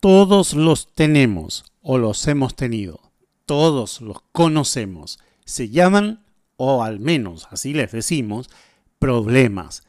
Todos 0.00 0.54
los 0.54 0.94
tenemos 0.94 1.62
o 1.82 1.98
los 1.98 2.26
hemos 2.26 2.56
tenido. 2.56 3.12
Todos 3.44 4.00
los 4.00 4.22
conocemos. 4.32 5.18
Se 5.44 5.68
llaman, 5.68 6.24
o 6.56 6.82
al 6.82 7.00
menos 7.00 7.46
así 7.50 7.74
les 7.74 7.92
decimos, 7.92 8.48
problemas. 8.98 9.82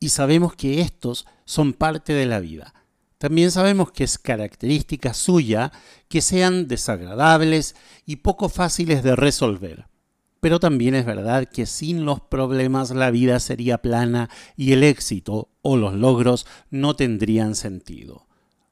Y 0.00 0.08
sabemos 0.08 0.54
que 0.54 0.80
estos 0.80 1.26
son 1.44 1.74
parte 1.74 2.14
de 2.14 2.24
la 2.24 2.40
vida. 2.40 2.72
También 3.18 3.50
sabemos 3.50 3.92
que 3.92 4.04
es 4.04 4.16
característica 4.16 5.12
suya 5.12 5.70
que 6.08 6.22
sean 6.22 6.66
desagradables 6.66 7.76
y 8.06 8.16
poco 8.16 8.48
fáciles 8.48 9.02
de 9.02 9.16
resolver. 9.16 9.86
Pero 10.40 10.60
también 10.60 10.94
es 10.94 11.04
verdad 11.04 11.46
que 11.46 11.66
sin 11.66 12.06
los 12.06 12.22
problemas 12.22 12.90
la 12.92 13.10
vida 13.10 13.38
sería 13.38 13.82
plana 13.82 14.30
y 14.56 14.72
el 14.72 14.82
éxito 14.82 15.50
o 15.60 15.76
los 15.76 15.92
logros 15.92 16.46
no 16.70 16.96
tendrían 16.96 17.54
sentido. 17.54 18.27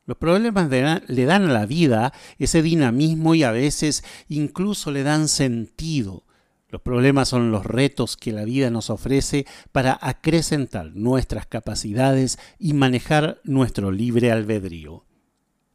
Los 0.06 0.16
problemas 0.18 0.70
le 0.70 1.24
dan 1.24 1.44
a 1.44 1.52
la 1.52 1.66
vida 1.66 2.12
ese 2.38 2.62
dinamismo 2.62 3.34
y 3.34 3.42
a 3.42 3.50
veces 3.50 4.04
incluso 4.28 4.92
le 4.92 5.02
dan 5.02 5.26
sentido. 5.26 6.24
Los 6.68 6.80
problemas 6.80 7.28
son 7.28 7.50
los 7.50 7.66
retos 7.66 8.16
que 8.16 8.32
la 8.32 8.44
vida 8.44 8.70
nos 8.70 8.88
ofrece 8.88 9.46
para 9.72 9.98
acrecentar 10.00 10.94
nuestras 10.94 11.46
capacidades 11.46 12.38
y 12.58 12.72
manejar 12.72 13.40
nuestro 13.42 13.90
libre 13.90 14.30
albedrío. 14.30 15.04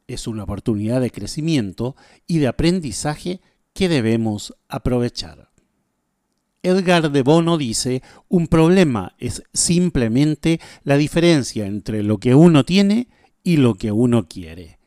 Es 0.07 0.27
una 0.27 0.43
oportunidad 0.43 1.01
de 1.01 1.11
crecimiento 1.11 1.95
y 2.25 2.39
de 2.39 2.47
aprendizaje 2.47 3.41
que 3.73 3.89
debemos 3.89 4.55
aprovechar. 4.67 5.51
Edgar 6.63 7.11
de 7.11 7.21
Bono 7.23 7.57
dice, 7.57 8.03
un 8.29 8.47
problema 8.47 9.15
es 9.17 9.43
simplemente 9.53 10.59
la 10.83 10.95
diferencia 10.95 11.65
entre 11.65 12.03
lo 12.03 12.19
que 12.19 12.35
uno 12.35 12.63
tiene 12.65 13.07
y 13.07 13.20
lo 13.43 13.75
que 13.75 13.91
uno 13.91 14.27
quiere. 14.27 14.79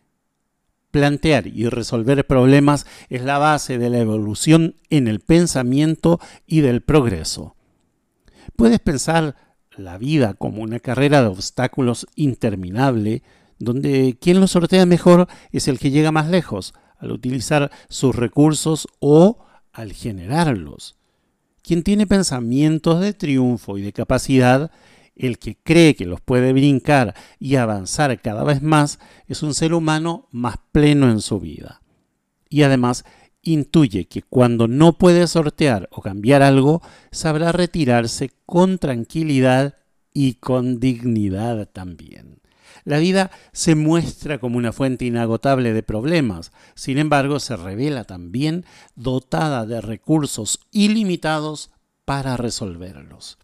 Plantear 0.91 1.49
y 1.49 1.69
resolver 1.69 2.27
problemas 2.27 2.87
es 3.09 3.23
la 3.23 3.39
base 3.39 3.79
de 3.79 3.91
la 3.91 3.99
evolución 3.99 4.77
en 4.91 5.09
el 5.09 5.21
pensamiento 5.21 6.21
y 6.47 6.61
del 6.61 6.83
progreso. 6.83 7.57
Puedes 8.57 8.79
pensar 8.79 9.35
la 9.77 9.99
vida 9.99 10.35
como 10.35 10.63
una 10.63 10.79
carrera 10.79 11.21
de 11.21 11.29
obstáculos 11.29 12.07
interminable, 12.15 13.23
donde 13.59 14.17
quien 14.21 14.41
lo 14.41 14.47
sortea 14.47 14.87
mejor 14.87 15.27
es 15.51 15.67
el 15.69 15.79
que 15.79 15.91
llega 15.91 16.13
más 16.13 16.29
lejos 16.29 16.75
al 16.99 17.11
utilizar 17.11 17.71
sus 17.89 18.15
recursos 18.15 18.87
o 19.01 19.39
al 19.73 19.93
generarlos. 19.93 20.97
Quien 21.63 21.83
tiene 21.83 22.07
pensamientos 22.07 23.01
de 23.01 23.15
triunfo 23.15 23.79
y 23.79 23.83
de 23.83 23.93
capacidad 23.93 24.71
el 25.17 25.39
que 25.39 25.57
cree 25.57 25.95
que 25.95 26.07
los 26.07 26.21
puede 26.21 26.53
brincar 26.53 27.15
y 27.39 27.57
avanzar 27.57 28.21
cada 28.21 28.45
vez 28.45 28.63
más 28.63 28.99
es 29.27 29.43
un 29.43 29.55
ser 29.55 29.75
humano 29.75 30.29
más 30.31 30.57
pleno 30.73 31.11
en 31.11 31.21
su 31.21 31.41
vida. 31.41 31.83
Y 32.49 32.63
además 32.63 33.05
intuye 33.43 34.07
que 34.07 34.23
cuando 34.23 34.69
no 34.69 34.99
puede 34.99 35.27
sortear 35.27 35.89
o 35.93 36.01
cambiar 36.01 36.43
algo, 36.43 36.83
sabrá 37.11 37.53
retirarse 37.53 38.31
con 38.47 38.79
tranquilidad 38.79 39.77
y 40.13 40.35
con 40.35 40.81
dignidad 40.81 41.69
también. 41.69 42.41
La 42.85 42.99
vida 42.99 43.31
se 43.53 43.75
muestra 43.75 44.39
como 44.39 44.59
una 44.59 44.73
fuente 44.73 45.05
inagotable 45.05 45.73
de 45.73 45.83
problemas, 45.83 46.53
sin 46.75 46.99
embargo 46.99 47.41
se 47.41 47.57
revela 47.57 48.05
también 48.05 48.65
dotada 48.95 49.65
de 49.65 49.81
recursos 49.81 50.61
ilimitados 50.71 51.71
para 52.05 52.37
resolverlos. 52.37 53.39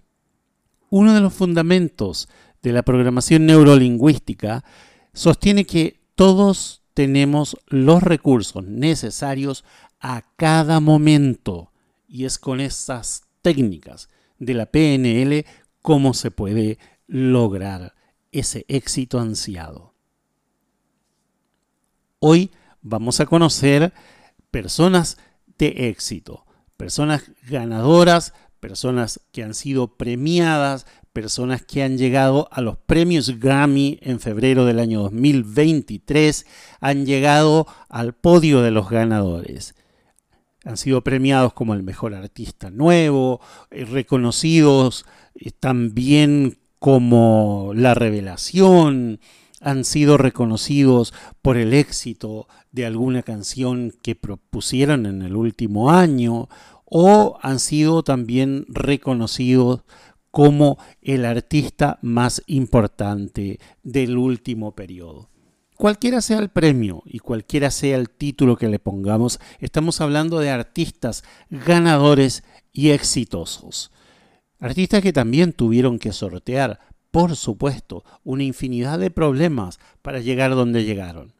Uno 0.90 1.14
de 1.14 1.20
los 1.20 1.32
fundamentos 1.32 2.28
de 2.62 2.72
la 2.72 2.82
programación 2.82 3.46
neurolingüística 3.46 4.64
sostiene 5.14 5.64
que 5.64 6.00
todos 6.14 6.82
tenemos 6.94 7.56
los 7.68 8.02
recursos 8.02 8.64
necesarios 8.64 9.64
a 10.00 10.24
cada 10.36 10.80
momento 10.80 11.72
y 12.08 12.24
es 12.24 12.38
con 12.38 12.60
estas 12.60 13.22
técnicas 13.40 14.08
de 14.38 14.54
la 14.54 14.66
PNL 14.66 15.46
cómo 15.80 16.12
se 16.12 16.30
puede 16.30 16.78
lograr 17.06 17.94
ese 18.32 18.64
éxito 18.68 19.20
ansiado. 19.20 19.94
Hoy 22.18 22.50
vamos 22.82 23.20
a 23.20 23.26
conocer 23.26 23.92
personas 24.50 25.18
de 25.58 25.88
éxito, 25.88 26.44
personas 26.76 27.30
ganadoras, 27.48 28.34
personas 28.60 29.20
que 29.32 29.42
han 29.42 29.54
sido 29.54 29.96
premiadas, 29.96 30.86
personas 31.12 31.62
que 31.62 31.82
han 31.82 31.98
llegado 31.98 32.48
a 32.52 32.60
los 32.60 32.76
premios 32.76 33.40
Grammy 33.40 33.98
en 34.02 34.20
febrero 34.20 34.64
del 34.64 34.78
año 34.78 35.02
2023, 35.02 36.46
han 36.80 37.06
llegado 37.06 37.66
al 37.88 38.14
podio 38.14 38.62
de 38.62 38.70
los 38.70 38.88
ganadores. 38.88 39.74
Han 40.64 40.76
sido 40.76 41.02
premiados 41.02 41.54
como 41.54 41.74
el 41.74 41.82
mejor 41.82 42.14
artista 42.14 42.70
nuevo, 42.70 43.40
eh, 43.70 43.84
reconocidos 43.84 45.06
eh, 45.34 45.50
también 45.50 46.58
como 46.78 47.72
la 47.74 47.94
revelación, 47.94 49.20
han 49.60 49.84
sido 49.84 50.16
reconocidos 50.16 51.12
por 51.42 51.56
el 51.56 51.74
éxito 51.74 52.48
de 52.72 52.86
alguna 52.86 53.22
canción 53.22 53.92
que 54.02 54.14
propusieron 54.14 55.06
en 55.06 55.22
el 55.22 55.36
último 55.36 55.90
año 55.90 56.48
o 56.90 57.38
han 57.40 57.60
sido 57.60 58.02
también 58.02 58.66
reconocidos 58.68 59.82
como 60.30 60.78
el 61.00 61.24
artista 61.24 61.98
más 62.02 62.42
importante 62.46 63.58
del 63.82 64.18
último 64.18 64.74
periodo. 64.74 65.30
Cualquiera 65.76 66.20
sea 66.20 66.38
el 66.38 66.50
premio 66.50 67.02
y 67.06 67.20
cualquiera 67.20 67.70
sea 67.70 67.96
el 67.96 68.10
título 68.10 68.56
que 68.56 68.68
le 68.68 68.78
pongamos, 68.78 69.40
estamos 69.60 70.02
hablando 70.02 70.38
de 70.38 70.50
artistas 70.50 71.24
ganadores 71.48 72.44
y 72.72 72.90
exitosos. 72.90 73.90
Artistas 74.58 75.00
que 75.00 75.14
también 75.14 75.54
tuvieron 75.54 75.98
que 75.98 76.12
sortear, 76.12 76.80
por 77.10 77.34
supuesto, 77.34 78.04
una 78.24 78.44
infinidad 78.44 78.98
de 78.98 79.10
problemas 79.10 79.80
para 80.02 80.20
llegar 80.20 80.50
donde 80.50 80.84
llegaron. 80.84 81.32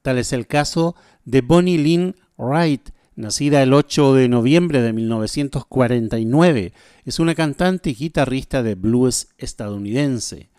Tal 0.00 0.18
es 0.18 0.32
el 0.32 0.46
caso 0.46 0.96
de 1.24 1.42
Bonnie 1.42 1.78
Lynn 1.78 2.16
Wright, 2.38 2.88
Nacida 3.16 3.62
el 3.62 3.72
8 3.72 4.14
de 4.14 4.28
noviembre 4.28 4.82
de 4.82 4.92
1949, 4.92 6.72
es 7.04 7.18
una 7.20 7.36
cantante 7.36 7.90
y 7.90 7.94
guitarrista 7.94 8.64
de 8.64 8.74
blues 8.74 9.28
estadounidense. 9.38 10.50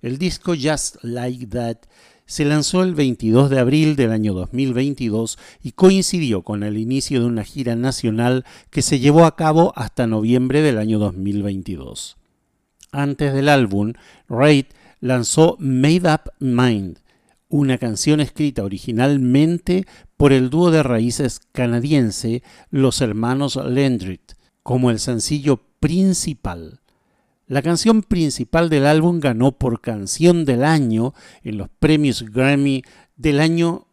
El 0.00 0.16
disco 0.16 0.54
Just 0.58 0.96
Like 1.02 1.46
That 1.48 1.76
se 2.24 2.46
lanzó 2.46 2.82
el 2.82 2.94
22 2.94 3.50
de 3.50 3.58
abril 3.58 3.96
del 3.96 4.12
año 4.12 4.32
2022 4.32 5.38
y 5.62 5.72
coincidió 5.72 6.42
con 6.42 6.62
el 6.62 6.78
inicio 6.78 7.20
de 7.20 7.26
una 7.26 7.44
gira 7.44 7.76
nacional 7.76 8.46
que 8.70 8.80
se 8.82 9.00
llevó 9.00 9.26
a 9.26 9.36
cabo 9.36 9.72
hasta 9.76 10.06
noviembre 10.06 10.62
del 10.62 10.78
año 10.78 10.98
2022. 10.98 12.16
Antes 12.90 13.34
del 13.34 13.50
álbum, 13.50 13.92
Raid 14.28 14.66
lanzó 15.00 15.56
Made 15.58 16.10
Up 16.10 16.32
Mind, 16.38 17.00
una 17.48 17.78
canción 17.78 18.20
escrita 18.20 18.62
originalmente 18.62 19.86
por 20.18 20.32
el 20.32 20.50
dúo 20.50 20.70
de 20.72 20.82
raíces 20.82 21.40
canadiense 21.52 22.42
Los 22.70 23.00
Hermanos 23.00 23.56
Lendrit, 23.56 24.32
como 24.64 24.90
el 24.90 24.98
sencillo 24.98 25.62
principal. 25.78 26.80
La 27.46 27.62
canción 27.62 28.02
principal 28.02 28.68
del 28.68 28.84
álbum 28.84 29.20
ganó 29.20 29.52
por 29.52 29.80
Canción 29.80 30.44
del 30.44 30.64
Año 30.64 31.14
en 31.44 31.56
los 31.56 31.68
premios 31.70 32.24
Grammy 32.30 32.82
del 33.16 33.38
año 33.40 33.86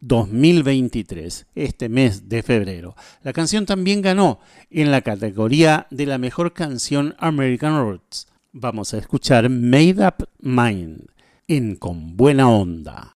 2023, 0.00 1.46
este 1.54 1.88
mes 1.88 2.28
de 2.28 2.42
febrero. 2.42 2.96
La 3.22 3.32
canción 3.32 3.64
también 3.64 4.02
ganó 4.02 4.40
en 4.68 4.90
la 4.90 5.00
categoría 5.00 5.86
de 5.90 6.06
la 6.06 6.18
mejor 6.18 6.52
canción 6.52 7.14
American 7.18 7.78
Roots. 7.78 8.26
Vamos 8.50 8.92
a 8.94 8.98
escuchar 8.98 9.48
Made 9.48 10.04
Up 10.04 10.28
Mind 10.40 11.06
en 11.46 11.76
Con 11.76 12.16
Buena 12.16 12.48
Onda. 12.50 13.16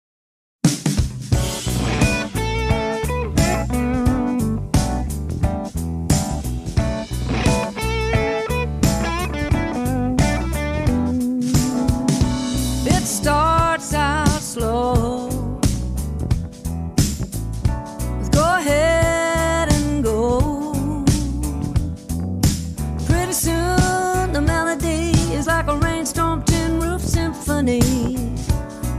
journey, 27.66 28.16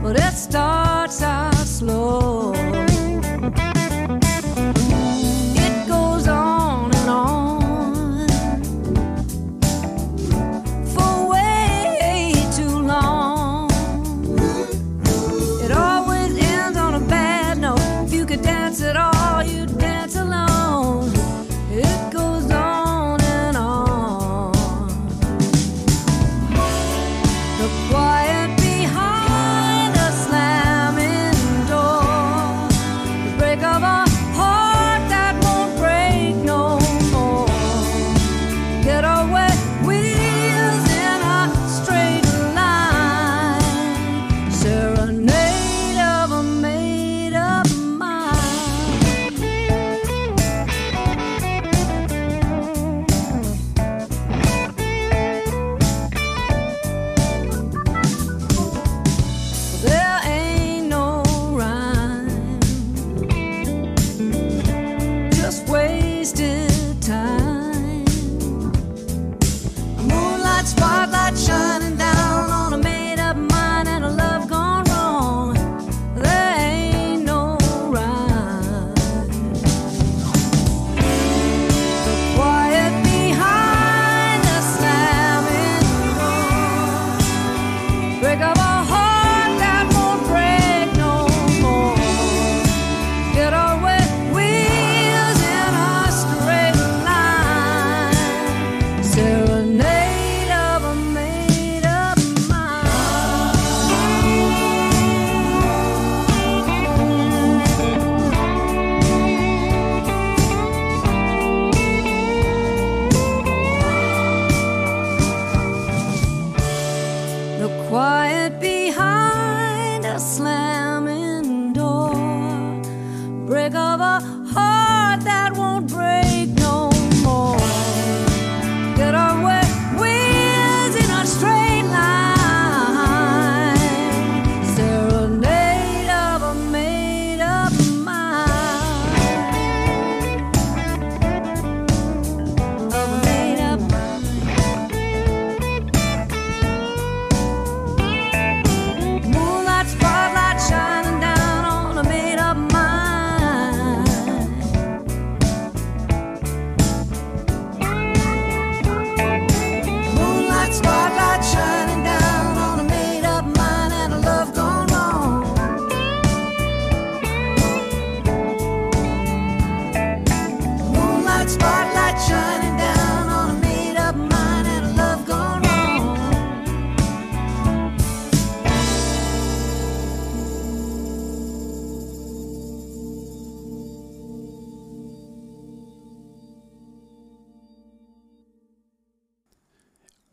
but 0.01 0.17
it 0.19 0.33
starts 0.33 1.21
out 1.21 1.53
slow. 1.55 2.86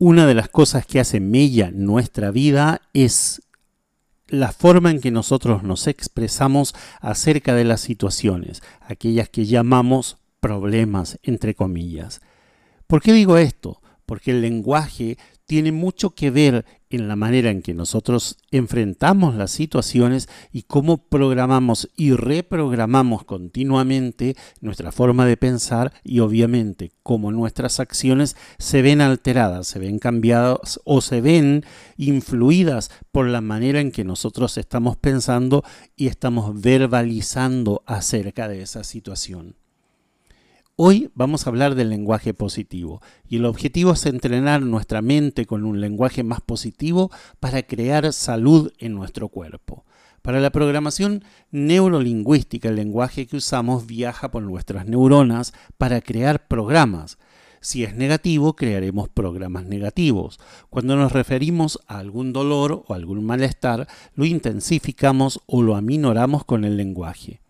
Una 0.07 0.27
de 0.27 0.35
las 0.35 0.49
cosas 0.49 0.85
que 0.85 0.99
hace 0.99 1.19
mella 1.19 1.71
nuestra 1.71 2.29
vida 2.29 2.83
es 2.93 3.41
la 4.27 4.51
forma 4.51 4.91
en 4.91 5.01
que 5.01 5.09
nosotros 5.09 5.63
nos 5.63 5.87
expresamos 5.87 6.75
acerca 7.01 7.55
de 7.55 7.63
las 7.63 7.81
situaciones, 7.81 8.61
aquellas 8.81 9.29
que 9.29 9.47
llamamos 9.47 10.17
problemas, 10.39 11.17
entre 11.23 11.55
comillas. 11.55 12.21
¿Por 12.85 13.01
qué 13.01 13.13
digo 13.13 13.39
esto? 13.39 13.81
Porque 14.05 14.29
el 14.29 14.41
lenguaje 14.41 15.17
tiene 15.47 15.71
mucho 15.71 16.11
que 16.11 16.29
ver 16.29 16.65
en 16.95 17.07
la 17.07 17.15
manera 17.15 17.51
en 17.51 17.61
que 17.61 17.73
nosotros 17.73 18.37
enfrentamos 18.51 19.35
las 19.35 19.51
situaciones 19.51 20.29
y 20.51 20.63
cómo 20.63 20.97
programamos 20.97 21.89
y 21.95 22.13
reprogramamos 22.13 23.23
continuamente 23.23 24.35
nuestra 24.61 24.91
forma 24.91 25.25
de 25.25 25.37
pensar 25.37 25.93
y 26.03 26.19
obviamente 26.19 26.91
cómo 27.03 27.31
nuestras 27.31 27.79
acciones 27.79 28.35
se 28.57 28.81
ven 28.81 29.01
alteradas, 29.01 29.67
se 29.67 29.79
ven 29.79 29.99
cambiadas 29.99 30.79
o 30.85 31.01
se 31.01 31.21
ven 31.21 31.63
influidas 31.97 32.91
por 33.11 33.27
la 33.27 33.41
manera 33.41 33.79
en 33.79 33.91
que 33.91 34.03
nosotros 34.03 34.57
estamos 34.57 34.97
pensando 34.97 35.63
y 35.95 36.07
estamos 36.07 36.61
verbalizando 36.61 37.83
acerca 37.85 38.47
de 38.47 38.61
esa 38.61 38.83
situación. 38.83 39.55
Hoy 40.77 41.09
vamos 41.15 41.47
a 41.47 41.51
hablar 41.51 41.73
del 41.73 41.87
lenguaje 41.89 42.33
positivo 42.33 43.01
y 43.29 43.37
el 43.37 43.45
objetivo 43.45 43.93
es 43.93 44.05
entrenar 44.05 44.61
nuestra 44.61 45.01
mente 45.01 45.45
con 45.45 45.63
un 45.63 45.79
lenguaje 45.79 46.21
más 46.21 46.41
positivo 46.41 47.11
para 47.39 47.63
crear 47.63 48.11
salud 48.11 48.73
en 48.79 48.93
nuestro 48.93 49.29
cuerpo. 49.29 49.85
Para 50.21 50.41
la 50.41 50.49
programación 50.49 51.23
neurolingüística, 51.49 52.67
el 52.67 52.75
lenguaje 52.75 53.25
que 53.25 53.37
usamos 53.37 53.85
viaja 53.85 54.31
por 54.31 54.43
nuestras 54.43 54.85
neuronas 54.85 55.53
para 55.77 56.01
crear 56.01 56.45
programas. 56.49 57.19
Si 57.61 57.85
es 57.85 57.95
negativo, 57.95 58.57
crearemos 58.57 59.07
programas 59.07 59.63
negativos. 59.63 60.41
Cuando 60.69 60.97
nos 60.97 61.13
referimos 61.13 61.79
a 61.87 61.99
algún 61.99 62.33
dolor 62.33 62.83
o 62.85 62.93
algún 62.93 63.23
malestar, 63.23 63.87
lo 64.13 64.25
intensificamos 64.25 65.39
o 65.45 65.61
lo 65.61 65.77
aminoramos 65.77 66.43
con 66.43 66.65
el 66.65 66.75
lenguaje. 66.75 67.44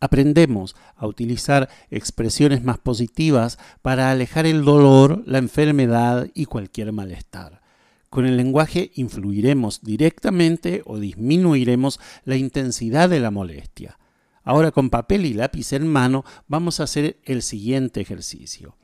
Aprendemos 0.00 0.76
a 0.94 1.06
utilizar 1.06 1.68
expresiones 1.90 2.62
más 2.62 2.78
positivas 2.78 3.58
para 3.82 4.10
alejar 4.10 4.46
el 4.46 4.64
dolor, 4.64 5.22
la 5.26 5.38
enfermedad 5.38 6.28
y 6.34 6.46
cualquier 6.46 6.92
malestar. 6.92 7.62
Con 8.10 8.26
el 8.26 8.36
lenguaje 8.36 8.92
influiremos 8.94 9.82
directamente 9.82 10.82
o 10.84 10.98
disminuiremos 10.98 11.98
la 12.24 12.36
intensidad 12.36 13.08
de 13.08 13.20
la 13.20 13.30
molestia. 13.30 13.98
Ahora 14.42 14.70
con 14.70 14.90
papel 14.90 15.26
y 15.26 15.34
lápiz 15.34 15.72
en 15.72 15.88
mano 15.88 16.24
vamos 16.46 16.78
a 16.78 16.84
hacer 16.84 17.18
el 17.24 17.42
siguiente 17.42 18.00
ejercicio 18.00 18.76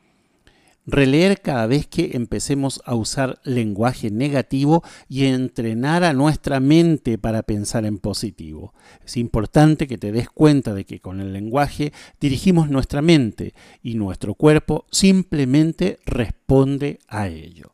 releer 0.86 1.40
cada 1.40 1.66
vez 1.66 1.86
que 1.86 2.10
empecemos 2.14 2.82
a 2.84 2.94
usar 2.94 3.40
lenguaje 3.44 4.10
negativo 4.10 4.82
y 5.08 5.26
entrenar 5.26 6.04
a 6.04 6.12
nuestra 6.12 6.60
mente 6.60 7.18
para 7.18 7.42
pensar 7.42 7.84
en 7.84 7.98
positivo. 7.98 8.74
Es 9.04 9.16
importante 9.16 9.86
que 9.86 9.98
te 9.98 10.12
des 10.12 10.28
cuenta 10.28 10.74
de 10.74 10.84
que 10.84 11.00
con 11.00 11.20
el 11.20 11.32
lenguaje 11.32 11.92
dirigimos 12.20 12.68
nuestra 12.68 13.02
mente 13.02 13.54
y 13.82 13.94
nuestro 13.94 14.34
cuerpo 14.34 14.86
simplemente 14.90 15.98
responde 16.04 16.98
a 17.08 17.28
ello. 17.28 17.72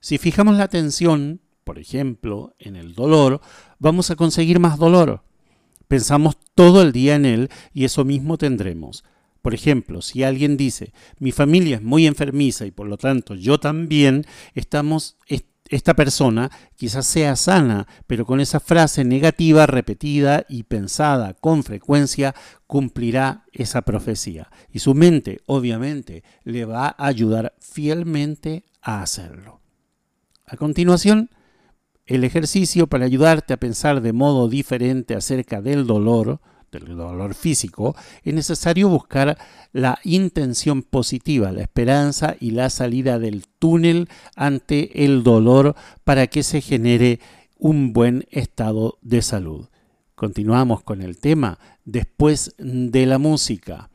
Si 0.00 0.18
fijamos 0.18 0.56
la 0.56 0.64
atención, 0.64 1.40
por 1.64 1.78
ejemplo, 1.78 2.54
en 2.58 2.76
el 2.76 2.94
dolor, 2.94 3.40
vamos 3.78 4.10
a 4.10 4.16
conseguir 4.16 4.58
más 4.58 4.78
dolor. 4.78 5.22
Pensamos 5.86 6.36
todo 6.54 6.82
el 6.82 6.92
día 6.92 7.14
en 7.14 7.24
él 7.24 7.50
y 7.72 7.84
eso 7.84 8.04
mismo 8.04 8.36
tendremos. 8.36 9.04
Por 9.42 9.54
ejemplo, 9.54 10.02
si 10.02 10.24
alguien 10.24 10.56
dice, 10.56 10.92
mi 11.18 11.32
familia 11.32 11.76
es 11.76 11.82
muy 11.82 12.06
enfermiza 12.06 12.66
y 12.66 12.70
por 12.70 12.86
lo 12.86 12.98
tanto 12.98 13.34
yo 13.34 13.58
también, 13.58 14.24
estamos, 14.54 15.16
esta 15.68 15.94
persona 15.94 16.50
quizás 16.76 17.06
sea 17.06 17.36
sana, 17.36 17.86
pero 18.06 18.26
con 18.26 18.40
esa 18.40 18.60
frase 18.60 19.04
negativa 19.04 19.66
repetida 19.66 20.44
y 20.48 20.64
pensada 20.64 21.34
con 21.34 21.62
frecuencia 21.62 22.34
cumplirá 22.66 23.44
esa 23.52 23.82
profecía. 23.82 24.50
Y 24.70 24.80
su 24.80 24.94
mente, 24.94 25.40
obviamente, 25.46 26.24
le 26.44 26.64
va 26.64 26.88
a 26.88 27.06
ayudar 27.06 27.54
fielmente 27.60 28.64
a 28.82 29.02
hacerlo. 29.02 29.60
A 30.46 30.56
continuación, 30.56 31.30
el 32.06 32.24
ejercicio 32.24 32.86
para 32.86 33.04
ayudarte 33.04 33.52
a 33.52 33.58
pensar 33.58 34.00
de 34.00 34.14
modo 34.14 34.48
diferente 34.48 35.14
acerca 35.14 35.60
del 35.60 35.86
dolor, 35.86 36.40
del 36.70 36.96
dolor 36.96 37.34
físico, 37.34 37.96
es 38.22 38.34
necesario 38.34 38.88
buscar 38.88 39.38
la 39.72 39.98
intención 40.04 40.82
positiva, 40.82 41.52
la 41.52 41.62
esperanza 41.62 42.36
y 42.40 42.50
la 42.52 42.70
salida 42.70 43.18
del 43.18 43.46
túnel 43.58 44.08
ante 44.36 45.04
el 45.04 45.22
dolor 45.22 45.74
para 46.04 46.26
que 46.26 46.42
se 46.42 46.60
genere 46.60 47.20
un 47.58 47.92
buen 47.92 48.26
estado 48.30 48.98
de 49.02 49.22
salud. 49.22 49.68
Continuamos 50.14 50.82
con 50.82 51.02
el 51.02 51.18
tema 51.18 51.58
después 51.84 52.54
de 52.58 53.06
la 53.06 53.18
música, 53.18 53.90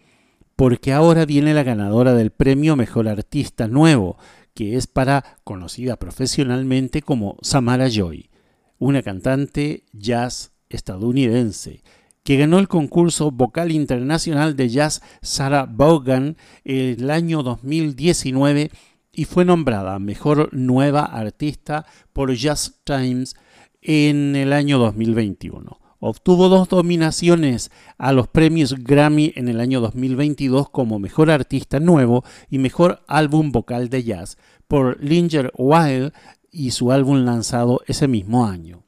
porque 0.56 0.94
ahora 0.94 1.26
viene 1.26 1.54
la 1.54 1.64
ganadora 1.64 2.14
del 2.14 2.32
premio 2.32 2.76
Mejor 2.76 3.08
Artista 3.08 3.68
Nuevo, 3.68 4.18
que 4.54 4.78
es 4.78 4.88
para 4.88 5.38
conocida 5.44 5.98
profesionalmente 5.98 7.02
como 7.02 7.38
Samara 7.42 7.90
Joy, 7.90 8.30
una 8.78 9.02
cantante 9.02 9.86
jazz 9.94 10.52
estadounidense 10.70 11.82
que 12.24 12.38
ganó 12.38 12.60
el 12.60 12.68
concurso 12.68 13.32
vocal 13.32 13.72
internacional 13.72 14.56
de 14.56 14.70
jazz 14.70 15.02
Sarah 15.22 15.66
Vaughan 15.70 16.38
el 16.64 17.10
año 17.10 17.44
2019 17.44 18.72
y 19.12 19.26
fue 19.26 19.46
nombrada 19.46 20.00
mejor 20.00 20.50
nueva 20.54 21.04
artista 21.04 21.86
por 22.14 22.34
Jazz 22.34 22.80
Times 22.84 23.36
en 23.82 24.36
el 24.36 24.54
año 24.54 24.80
2021. 24.80 25.80
Obtuvo 26.00 26.50
dos 26.50 26.68
dominaciones 26.68 27.72
a 27.98 28.12
los 28.12 28.28
premios 28.28 28.76
Grammy 28.84 29.32
en 29.36 29.48
el 29.48 29.60
año 29.62 29.80
2022 29.80 30.70
como 30.70 31.00
Mejor 31.00 31.32
Artista 31.32 31.80
Nuevo 31.80 32.26
y 32.50 32.58
Mejor 32.58 33.04
Álbum 33.08 33.52
Vocal 33.52 33.90
de 33.90 34.04
Jazz 34.04 34.38
por 34.68 35.02
Linger 35.02 35.54
Wild 35.58 36.12
y 36.52 36.72
su 36.72 36.92
álbum 36.92 37.24
lanzado 37.24 37.82
ese 37.88 38.08
mismo 38.08 38.46
año 38.46 38.83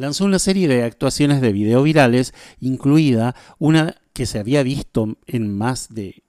lanzó 0.00 0.24
una 0.24 0.38
serie 0.38 0.66
de 0.66 0.82
actuaciones 0.82 1.40
de 1.40 1.52
video 1.52 1.82
virales, 1.82 2.34
incluida 2.58 3.36
una 3.58 3.96
que 4.12 4.26
se 4.26 4.38
había 4.38 4.62
visto 4.62 5.16
en 5.26 5.56
más 5.56 5.94
de 5.94 6.22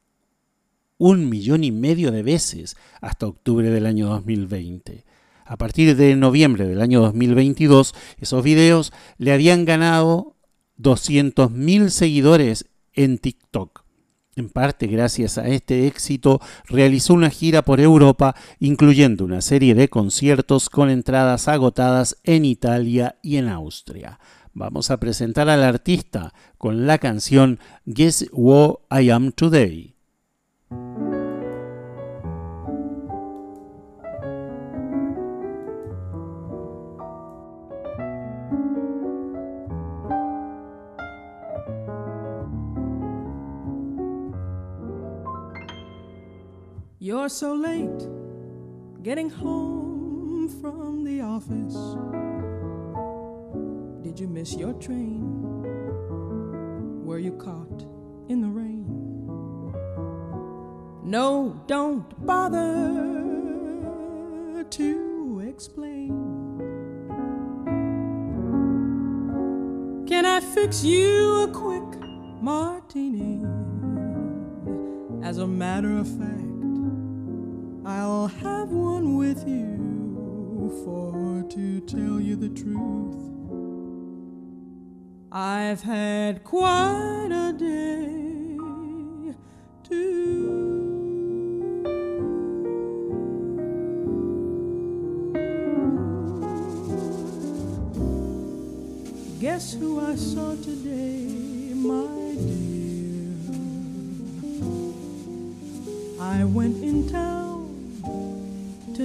un 0.97 1.29
millón 1.29 1.63
y 1.63 1.71
medio 1.71 2.11
de 2.11 2.21
veces 2.21 2.75
hasta 3.01 3.25
octubre 3.25 3.69
del 3.71 3.87
año 3.87 4.07
2020. 4.07 5.03
A 5.45 5.57
partir 5.57 5.95
de 5.95 6.15
noviembre 6.15 6.67
del 6.67 6.81
año 6.81 7.01
2022, 7.01 7.95
esos 8.19 8.43
videos 8.43 8.93
le 9.17 9.33
habían 9.33 9.65
ganado 9.65 10.35
200.000 10.77 11.89
seguidores 11.89 12.65
en 12.93 13.17
TikTok. 13.17 13.83
En 14.35 14.49
parte 14.49 14.87
gracias 14.87 15.37
a 15.37 15.47
este 15.47 15.87
éxito, 15.87 16.39
realizó 16.65 17.13
una 17.13 17.29
gira 17.29 17.63
por 17.63 17.81
Europa, 17.81 18.33
incluyendo 18.59 19.25
una 19.25 19.41
serie 19.41 19.75
de 19.75 19.89
conciertos 19.89 20.69
con 20.69 20.89
entradas 20.89 21.49
agotadas 21.49 22.17
en 22.23 22.45
Italia 22.45 23.17
y 23.21 23.37
en 23.37 23.49
Austria. 23.49 24.19
vamos 24.53 24.91
a 24.91 24.97
presentar 24.97 25.49
al 25.49 25.63
artista 25.63 26.33
con 26.57 26.85
la 26.85 26.97
canción 26.97 27.59
Guess 27.85 28.29
What 28.31 28.79
I 28.89 29.09
Am 29.09 29.31
Today. 29.31 29.95
You're 47.03 47.29
so 47.29 47.55
late 47.55 48.07
getting 49.01 49.27
home 49.27 50.47
from 50.61 51.03
the 51.03 51.21
office. 51.21 51.73
Did 54.03 54.19
you 54.19 54.27
miss 54.27 54.53
your 54.53 54.73
train? 54.73 55.23
Were 57.03 57.17
you 57.17 57.31
caught 57.31 57.87
in 58.29 58.41
the 58.41 58.49
rain? 58.49 58.85
No, 61.03 61.59
don't 61.65 62.23
bother 62.23 62.93
to 64.69 65.43
explain. 65.47 66.11
Can 70.07 70.27
I 70.27 70.39
fix 70.39 70.83
you 70.83 71.45
a 71.45 71.47
quick 71.47 71.99
martini? 72.43 73.43
As 75.23 75.39
a 75.39 75.47
matter 75.47 75.97
of 75.97 76.07
fact, 76.07 76.50
one 78.71 79.17
with 79.17 79.47
you, 79.47 80.71
for 80.85 81.43
to 81.49 81.81
tell 81.81 82.19
you 82.19 82.35
the 82.35 82.49
truth, 82.49 83.17
I've 85.31 85.81
had 85.81 86.43
quite 86.43 87.29
a 87.31 87.53
day 87.53 88.57
too. 89.83 90.69
Guess 99.39 99.73
who 99.73 99.99
I 99.99 100.15
saw 100.15 100.55
today, 100.55 100.70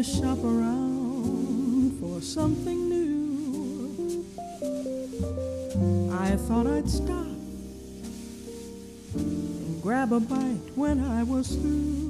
shop 0.06 0.38
around 0.44 1.98
for 1.98 2.20
something 2.20 2.88
new. 2.88 4.24
I 6.12 6.36
thought 6.36 6.68
I'd 6.68 6.88
stop 6.88 7.26
and 9.14 9.82
grab 9.82 10.12
a 10.12 10.20
bite 10.20 10.70
when 10.76 11.00
I 11.02 11.24
was 11.24 11.48
through. 11.48 12.05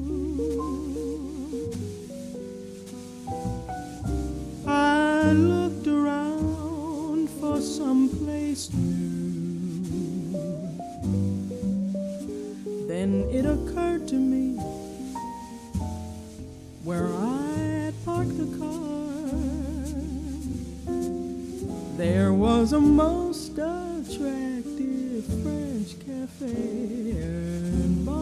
Most 22.96 23.52
attractive 23.58 25.22
French 25.42 25.98
cafe 26.06 26.46
and 26.46 28.06
bar. 28.06 28.16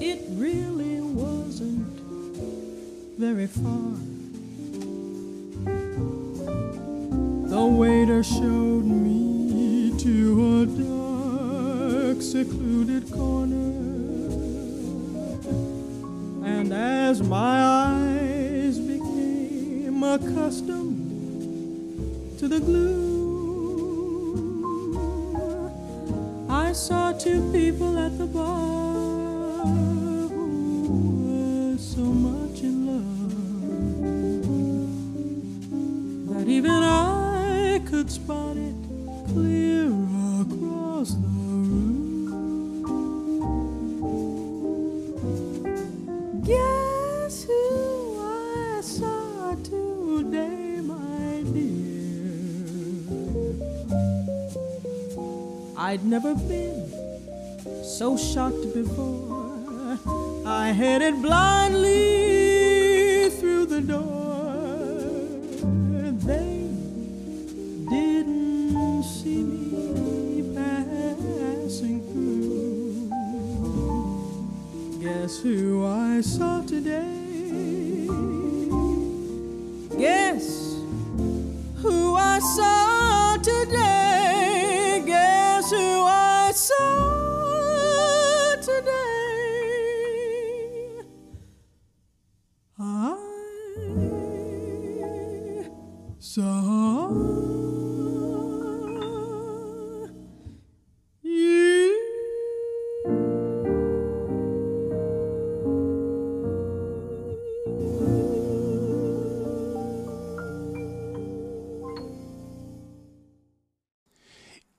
It 0.00 0.24
really 0.30 1.02
wasn't 1.02 2.00
very 3.18 3.46
far. 3.48 3.92
The 7.50 7.66
waiter 7.66 8.22
showed 8.22 8.86
me 8.86 9.92
to 9.98 10.62
a 10.62 10.66
dark, 12.14 12.22
secluded 12.22 13.12
corner. 13.12 13.74
And 16.46 16.72
as 16.72 17.22
my 17.22 17.67
accustomed 20.14 20.98
to 22.38 22.48
the 22.48 22.60
gloom, 22.60 22.96
I 26.48 26.72
saw 26.72 27.12
two 27.12 27.42
people 27.52 27.98
at 27.98 28.16
the 28.16 28.26
bar 28.26 29.66
who 29.66 31.02
were 31.26 31.76
so 31.78 32.00
much 32.00 32.62
in 32.62 32.86
love 32.86 33.34
that 36.30 36.48
even 36.48 36.70
I 36.70 37.82
could 37.90 38.10
spot 38.10 38.56
it 38.56 38.74
clear 39.32 39.97
I'd 55.88 56.04
never 56.04 56.34
been 56.34 56.92
so 57.82 58.18
shocked 58.18 58.74
before. 58.74 59.96
I 60.44 60.70
headed 60.70 61.22
blindly 61.22 62.17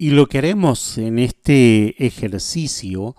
Y 0.01 0.12
lo 0.12 0.27
que 0.27 0.38
haremos 0.38 0.98
en 0.98 1.19
este 1.19 2.05
ejercicio 2.05 3.15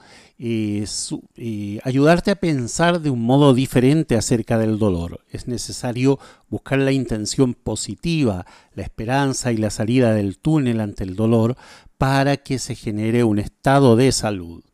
ayudarte 1.85 2.31
a 2.31 2.37
pensar 2.37 3.01
de 3.01 3.11
un 3.11 3.23
modo 3.23 3.53
diferente 3.53 4.17
acerca 4.17 4.57
del 4.57 4.79
dolor. 4.79 5.21
Es 5.29 5.47
necesario 5.49 6.19
buscar 6.49 6.79
la 6.79 6.93
intención 6.93 7.53
positiva, 7.53 8.47
la 8.75 8.83
esperanza 8.83 9.53
y 9.53 9.59
la 9.59 9.69
salida 9.69 10.15
del 10.15 10.39
túnel 10.39 10.81
ante 10.81 11.05
el 11.05 11.15
dolor 11.15 11.57
para 11.99 12.39
que 12.39 12.59
se 12.59 12.75
genere 12.75 13.23
un 13.23 13.39
estado 13.39 13.97
de 13.97 14.13
salud. 14.13 14.65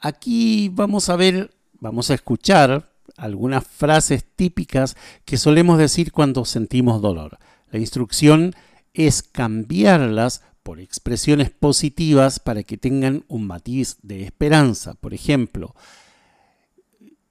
Aquí 0.00 0.70
vamos 0.72 1.10
a 1.10 1.16
ver, 1.16 1.50
vamos 1.78 2.10
a 2.10 2.14
escuchar 2.14 2.90
algunas 3.18 3.66
frases 3.66 4.24
típicas 4.34 4.96
que 5.26 5.36
solemos 5.36 5.76
decir 5.76 6.10
cuando 6.10 6.46
sentimos 6.46 7.02
dolor. 7.02 7.38
La 7.70 7.78
instrucción 7.78 8.54
es 8.94 9.22
cambiarlas 9.22 10.42
por 10.62 10.80
expresiones 10.80 11.50
positivas 11.50 12.38
para 12.38 12.62
que 12.62 12.76
tengan 12.76 13.24
un 13.28 13.46
matiz 13.46 13.98
de 14.02 14.24
esperanza. 14.24 14.94
Por 14.94 15.14
ejemplo, 15.14 15.74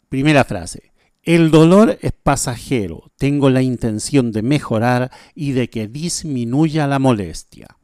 primera 0.09 0.43
frase, 0.43 0.91
el 1.23 1.51
dolor 1.51 1.97
es 2.01 2.11
pasajero, 2.11 3.11
tengo 3.17 3.49
la 3.49 3.61
intención 3.61 4.31
de 4.31 4.41
mejorar 4.41 5.11
y 5.35 5.51
de 5.51 5.69
que 5.69 5.87
disminuya 5.87 6.87
la 6.87 6.97
molestia. 6.97 7.77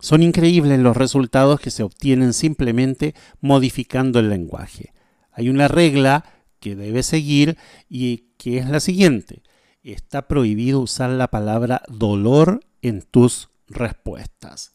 Son 0.00 0.22
increíbles 0.22 0.80
los 0.80 0.96
resultados 0.96 1.60
que 1.60 1.70
se 1.70 1.82
obtienen 1.82 2.34
simplemente 2.34 3.14
modificando 3.40 4.18
el 4.18 4.28
lenguaje. 4.28 4.92
Hay 5.32 5.48
una 5.48 5.68
regla 5.68 6.24
que 6.60 6.76
debe 6.76 7.02
seguir 7.02 7.56
y 7.88 8.26
que 8.36 8.58
es 8.58 8.68
la 8.68 8.80
siguiente. 8.80 9.42
está 9.82 10.28
prohibido 10.28 10.80
usar 10.80 11.10
la 11.10 11.28
palabra 11.28 11.82
dolor 11.88 12.60
en 12.82 13.02
tus 13.02 13.50
respuestas. 13.74 14.74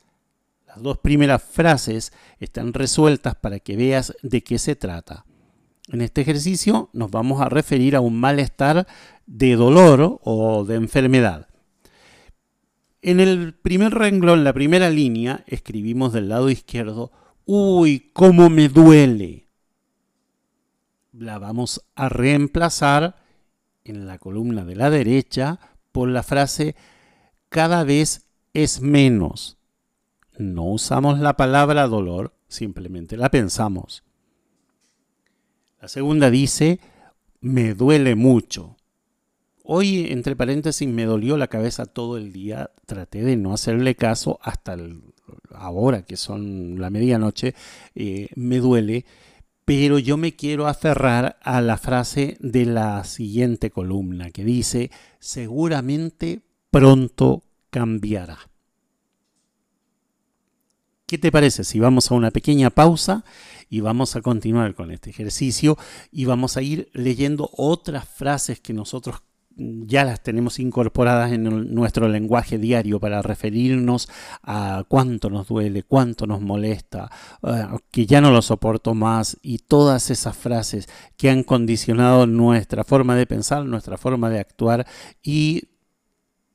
Las 0.67 0.83
dos 0.83 0.99
primeras 0.99 1.41
frases 1.41 2.13
están 2.39 2.73
resueltas 2.73 3.35
para 3.35 3.59
que 3.59 3.75
veas 3.75 4.15
de 4.21 4.43
qué 4.43 4.59
se 4.59 4.75
trata. 4.75 5.25
En 5.87 6.01
este 6.01 6.21
ejercicio 6.21 6.89
nos 6.93 7.09
vamos 7.09 7.41
a 7.41 7.49
referir 7.49 7.95
a 7.95 8.01
un 8.01 8.19
malestar 8.19 8.85
de 9.25 9.55
dolor 9.55 10.19
o 10.23 10.63
de 10.65 10.75
enfermedad. 10.75 11.47
En 13.01 13.19
el 13.19 13.55
primer 13.55 13.93
renglón, 13.93 14.43
la 14.43 14.53
primera 14.53 14.89
línea, 14.89 15.43
escribimos 15.47 16.13
del 16.13 16.29
lado 16.29 16.49
izquierdo, 16.49 17.11
uy, 17.45 18.11
cómo 18.13 18.49
me 18.49 18.69
duele. 18.69 19.47
La 21.11 21.39
vamos 21.39 21.83
a 21.95 22.09
reemplazar 22.09 23.15
en 23.83 24.05
la 24.05 24.19
columna 24.19 24.65
de 24.65 24.75
la 24.75 24.91
derecha 24.91 25.59
por 25.91 26.09
la 26.09 26.21
frase 26.21 26.75
cada 27.49 27.83
vez 27.83 28.28
es 28.53 28.81
menos. 28.81 29.57
No 30.37 30.63
usamos 30.65 31.19
la 31.19 31.35
palabra 31.35 31.87
dolor, 31.87 32.33
simplemente 32.47 33.17
la 33.17 33.29
pensamos. 33.29 34.03
La 35.81 35.87
segunda 35.87 36.29
dice, 36.29 36.79
me 37.41 37.73
duele 37.73 38.15
mucho. 38.15 38.75
Hoy, 39.63 40.07
entre 40.09 40.35
paréntesis, 40.35 40.87
me 40.87 41.05
dolió 41.05 41.37
la 41.37 41.47
cabeza 41.47 41.85
todo 41.85 42.17
el 42.17 42.33
día. 42.33 42.71
Traté 42.85 43.21
de 43.21 43.37
no 43.37 43.53
hacerle 43.53 43.95
caso 43.95 44.39
hasta 44.41 44.75
ahora, 45.53 46.03
que 46.03 46.17
son 46.17 46.79
la 46.79 46.89
medianoche. 46.89 47.53
Eh, 47.95 48.29
me 48.35 48.57
duele. 48.57 49.05
Pero 49.65 49.99
yo 49.99 50.17
me 50.17 50.35
quiero 50.35 50.67
aferrar 50.67 51.37
a 51.43 51.61
la 51.61 51.77
frase 51.77 52.37
de 52.39 52.65
la 52.65 53.03
siguiente 53.03 53.69
columna, 53.69 54.31
que 54.31 54.43
dice, 54.43 54.89
seguramente 55.19 56.41
pronto 56.71 57.43
cambiará. 57.69 58.39
¿Qué 61.05 61.17
te 61.17 61.31
parece 61.31 61.63
si 61.63 61.79
vamos 61.79 62.11
a 62.11 62.13
una 62.13 62.29
pequeña 62.29 62.69
pausa 62.69 63.25
y 63.67 63.79
vamos 63.79 64.15
a 64.15 64.21
continuar 64.21 64.75
con 64.75 64.91
este 64.91 65.09
ejercicio 65.09 65.75
y 66.11 66.25
vamos 66.25 66.55
a 66.55 66.61
ir 66.61 66.89
leyendo 66.93 67.49
otras 67.53 68.07
frases 68.07 68.59
que 68.59 68.73
nosotros 68.73 69.23
ya 69.59 70.05
las 70.05 70.21
tenemos 70.21 70.59
incorporadas 70.59 71.31
en 71.31 71.73
nuestro 71.73 72.07
lenguaje 72.07 72.57
diario 72.57 72.99
para 72.99 73.21
referirnos 73.21 74.09
a 74.43 74.85
cuánto 74.87 75.29
nos 75.29 75.47
duele, 75.47 75.83
cuánto 75.83 76.25
nos 76.27 76.41
molesta, 76.41 77.11
eh, 77.43 77.65
que 77.91 78.05
ya 78.05 78.21
no 78.21 78.31
lo 78.31 78.41
soporto 78.41 78.93
más 78.93 79.37
y 79.41 79.59
todas 79.59 80.09
esas 80.09 80.37
frases 80.37 80.87
que 81.17 81.29
han 81.29 81.43
condicionado 81.43 82.25
nuestra 82.25 82.83
forma 82.83 83.15
de 83.15 83.25
pensar, 83.25 83.65
nuestra 83.65 83.97
forma 83.97 84.29
de 84.29 84.39
actuar 84.39 84.87
y, 85.21 85.68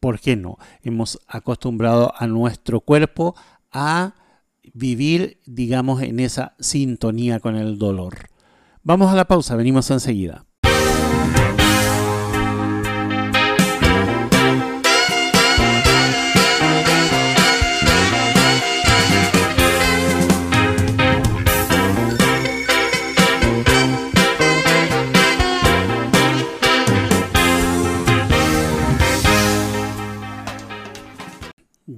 ¿por 0.05 0.21
qué 0.21 0.37
no? 0.37 0.59
Hemos 0.83 1.19
acostumbrado 1.27 2.13
a 2.15 2.27
nuestro 2.27 2.81
cuerpo 2.81 3.35
a 3.73 4.13
vivir, 4.75 5.41
digamos, 5.47 6.03
en 6.03 6.21
esa 6.21 6.55
sintonía 6.61 7.41
con 7.41 7.57
el 7.57 7.79
dolor. 7.79 8.29
Vamos 8.83 9.11
a 9.11 9.15
la 9.15 9.25
pausa, 9.25 9.57
venimos 9.57 9.91
enseguida. 9.91 10.45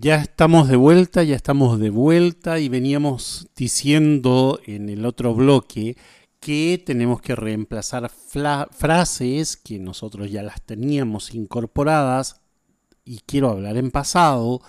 Ya 0.06 0.14
estamos 0.22 0.68
de 0.68 0.76
vuelta, 0.76 1.24
ya 1.24 1.34
estamos 1.34 1.80
de 1.80 1.90
vuelta 1.90 2.60
y 2.60 2.68
veníamos 2.68 3.48
diciendo 3.56 4.60
en 4.64 4.88
el 4.88 5.04
otro 5.04 5.34
bloque 5.34 5.96
que 6.38 6.80
tenemos 6.86 7.20
que 7.20 7.34
reemplazar 7.34 8.08
frases 8.08 9.56
que 9.56 9.80
nosotros 9.80 10.30
ya 10.30 10.44
las 10.44 10.62
teníamos 10.62 11.34
incorporadas 11.34 12.40
y 13.04 13.18
quiero 13.26 13.50
hablar 13.50 13.78
en 13.78 13.90
pasado, 13.90 14.62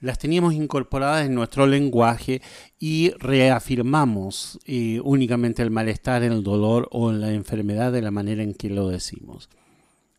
las 0.00 0.18
teníamos 0.18 0.54
incorporadas 0.54 1.24
en 1.24 1.36
nuestro 1.36 1.68
lenguaje 1.68 2.42
y 2.80 3.12
reafirmamos 3.20 4.58
eh, 4.66 5.00
únicamente 5.04 5.62
el 5.62 5.70
malestar, 5.70 6.24
el 6.24 6.42
dolor 6.42 6.88
o 6.90 7.12
la 7.12 7.30
enfermedad 7.30 7.92
de 7.92 8.02
la 8.02 8.10
manera 8.10 8.42
en 8.42 8.54
que 8.54 8.70
lo 8.70 8.88
decimos. 8.88 9.50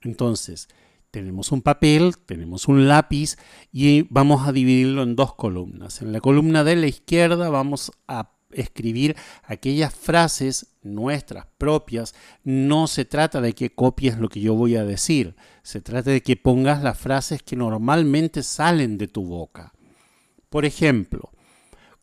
Entonces, 0.01 0.69
tenemos 1.11 1.51
un 1.51 1.61
papel, 1.61 2.15
tenemos 2.25 2.67
un 2.67 2.87
lápiz 2.87 3.37
y 3.71 4.03
vamos 4.03 4.47
a 4.47 4.53
dividirlo 4.53 5.03
en 5.03 5.15
dos 5.15 5.35
columnas. 5.35 6.01
En 6.01 6.13
la 6.13 6.21
columna 6.21 6.63
de 6.63 6.77
la 6.77 6.87
izquierda 6.87 7.49
vamos 7.49 7.91
a 8.07 8.31
escribir 8.51 9.15
aquellas 9.43 9.93
frases 9.93 10.67
nuestras 10.81 11.45
propias. 11.57 12.15
No 12.43 12.87
se 12.87 13.05
trata 13.05 13.41
de 13.41 13.53
que 13.53 13.73
copies 13.73 14.17
lo 14.17 14.29
que 14.29 14.41
yo 14.41 14.55
voy 14.55 14.75
a 14.75 14.85
decir, 14.85 15.35
se 15.63 15.81
trata 15.81 16.11
de 16.11 16.21
que 16.21 16.37
pongas 16.37 16.81
las 16.81 16.97
frases 16.97 17.43
que 17.43 17.55
normalmente 17.55 18.41
salen 18.41 18.97
de 18.97 19.07
tu 19.07 19.25
boca. 19.25 19.73
Por 20.49 20.65
ejemplo, 20.65 21.31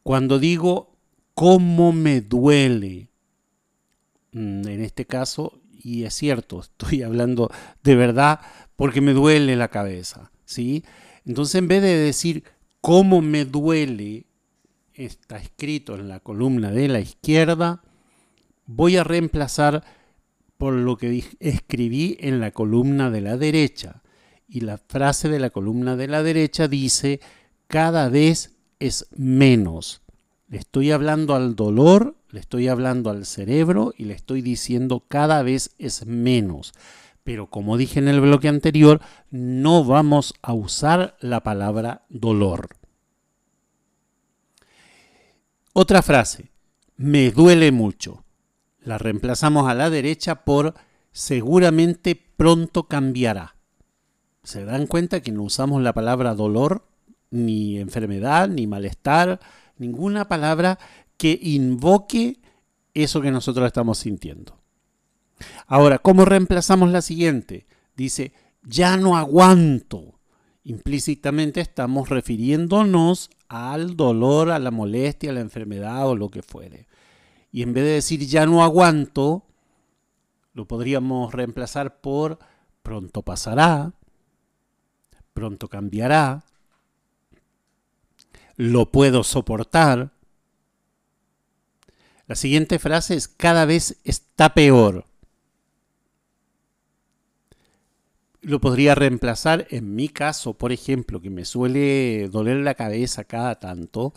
cuando 0.02 0.38
digo 0.38 0.96
cómo 1.34 1.92
me 1.92 2.20
duele, 2.20 3.08
mm, 4.32 4.66
en 4.68 4.82
este 4.82 5.06
caso, 5.06 5.60
y 5.82 6.04
es 6.04 6.14
cierto, 6.14 6.60
estoy 6.62 7.02
hablando 7.02 7.50
de 7.82 7.94
verdad 7.94 8.40
porque 8.78 9.00
me 9.00 9.12
duele 9.12 9.56
la 9.56 9.66
cabeza, 9.66 10.30
¿sí? 10.44 10.84
Entonces 11.26 11.56
en 11.56 11.66
vez 11.66 11.82
de 11.82 11.96
decir 11.96 12.44
cómo 12.80 13.20
me 13.20 13.44
duele, 13.44 14.26
está 14.94 15.36
escrito 15.38 15.96
en 15.96 16.06
la 16.06 16.20
columna 16.20 16.70
de 16.70 16.86
la 16.86 17.00
izquierda, 17.00 17.82
voy 18.66 18.96
a 18.96 19.02
reemplazar 19.02 19.82
por 20.58 20.74
lo 20.74 20.96
que 20.96 21.24
escribí 21.40 22.18
en 22.20 22.38
la 22.38 22.52
columna 22.52 23.10
de 23.10 23.20
la 23.20 23.36
derecha. 23.36 24.00
Y 24.46 24.60
la 24.60 24.78
frase 24.78 25.28
de 25.28 25.40
la 25.40 25.50
columna 25.50 25.96
de 25.96 26.06
la 26.06 26.22
derecha 26.22 26.68
dice, 26.68 27.18
cada 27.66 28.08
vez 28.08 28.58
es 28.78 29.08
menos. 29.16 30.02
Le 30.46 30.58
estoy 30.58 30.92
hablando 30.92 31.34
al 31.34 31.56
dolor, 31.56 32.14
le 32.30 32.38
estoy 32.38 32.68
hablando 32.68 33.10
al 33.10 33.26
cerebro 33.26 33.92
y 33.98 34.04
le 34.04 34.14
estoy 34.14 34.40
diciendo 34.40 35.02
cada 35.08 35.42
vez 35.42 35.74
es 35.78 36.06
menos 36.06 36.72
pero 37.24 37.48
como 37.48 37.76
dije 37.76 37.98
en 37.98 38.08
el 38.08 38.20
bloque 38.20 38.48
anterior, 38.48 39.00
no 39.30 39.84
vamos 39.84 40.34
a 40.42 40.52
usar 40.54 41.16
la 41.20 41.42
palabra 41.42 42.06
dolor. 42.08 42.76
Otra 45.72 46.02
frase, 46.02 46.50
me 46.96 47.30
duele 47.30 47.70
mucho. 47.70 48.24
La 48.80 48.98
reemplazamos 48.98 49.68
a 49.68 49.74
la 49.74 49.90
derecha 49.90 50.44
por 50.44 50.74
seguramente 51.12 52.20
pronto 52.36 52.88
cambiará. 52.88 53.56
¿Se 54.42 54.64
dan 54.64 54.86
cuenta 54.86 55.20
que 55.20 55.30
no 55.30 55.42
usamos 55.42 55.82
la 55.82 55.92
palabra 55.92 56.34
dolor, 56.34 56.88
ni 57.30 57.78
enfermedad, 57.78 58.48
ni 58.48 58.66
malestar, 58.66 59.40
ninguna 59.76 60.26
palabra 60.26 60.78
que 61.16 61.38
invoque 61.40 62.40
eso 62.94 63.20
que 63.20 63.30
nosotros 63.30 63.66
estamos 63.66 63.98
sintiendo? 63.98 64.57
Ahora, 65.66 65.98
¿cómo 65.98 66.24
reemplazamos 66.24 66.90
la 66.90 67.02
siguiente? 67.02 67.66
Dice, 67.96 68.32
ya 68.62 68.96
no 68.96 69.16
aguanto. 69.16 70.18
Implícitamente 70.64 71.60
estamos 71.60 72.08
refiriéndonos 72.08 73.30
al 73.48 73.96
dolor, 73.96 74.50
a 74.50 74.58
la 74.58 74.70
molestia, 74.70 75.30
a 75.30 75.34
la 75.34 75.40
enfermedad 75.40 76.06
o 76.08 76.14
lo 76.14 76.28
que 76.28 76.42
fuere. 76.42 76.86
Y 77.50 77.62
en 77.62 77.72
vez 77.72 77.84
de 77.84 77.90
decir 77.90 78.20
ya 78.26 78.46
no 78.46 78.62
aguanto, 78.62 79.44
lo 80.52 80.66
podríamos 80.66 81.32
reemplazar 81.32 82.00
por 82.00 82.38
pronto 82.82 83.22
pasará, 83.22 83.92
pronto 85.32 85.68
cambiará, 85.68 86.44
lo 88.56 88.90
puedo 88.90 89.24
soportar. 89.24 90.10
La 92.26 92.34
siguiente 92.34 92.78
frase 92.78 93.14
es 93.14 93.28
cada 93.28 93.64
vez 93.64 93.98
está 94.04 94.52
peor. 94.52 95.07
Lo 98.40 98.60
podría 98.60 98.94
reemplazar 98.94 99.66
en 99.70 99.94
mi 99.94 100.08
caso, 100.08 100.54
por 100.54 100.72
ejemplo, 100.72 101.20
que 101.20 101.30
me 101.30 101.44
suele 101.44 102.28
doler 102.30 102.58
la 102.58 102.74
cabeza 102.74 103.24
cada 103.24 103.58
tanto, 103.58 104.12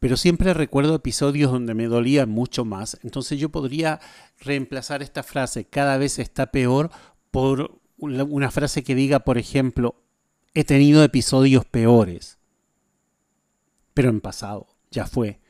pero 0.00 0.16
siempre 0.16 0.52
recuerdo 0.52 0.94
episodios 0.96 1.50
donde 1.50 1.74
me 1.74 1.86
dolía 1.86 2.26
mucho 2.26 2.64
más. 2.64 2.98
Entonces 3.02 3.38
yo 3.38 3.48
podría 3.48 4.00
reemplazar 4.38 5.02
esta 5.02 5.22
frase, 5.22 5.64
cada 5.64 5.96
vez 5.96 6.18
está 6.18 6.50
peor, 6.50 6.90
por 7.30 7.80
una 7.96 8.50
frase 8.50 8.84
que 8.84 8.94
diga, 8.94 9.20
por 9.20 9.38
ejemplo, 9.38 9.96
he 10.52 10.64
tenido 10.64 11.02
episodios 11.02 11.64
peores, 11.64 12.38
pero 13.94 14.10
en 14.10 14.20
pasado, 14.20 14.68
ya 14.90 15.06
fue. 15.06 15.40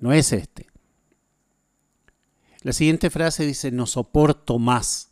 No 0.00 0.12
es 0.12 0.32
este. 0.32 0.66
La 2.62 2.72
siguiente 2.72 3.10
frase 3.10 3.46
dice, 3.46 3.70
no 3.70 3.86
soporto 3.86 4.58
más 4.58 5.11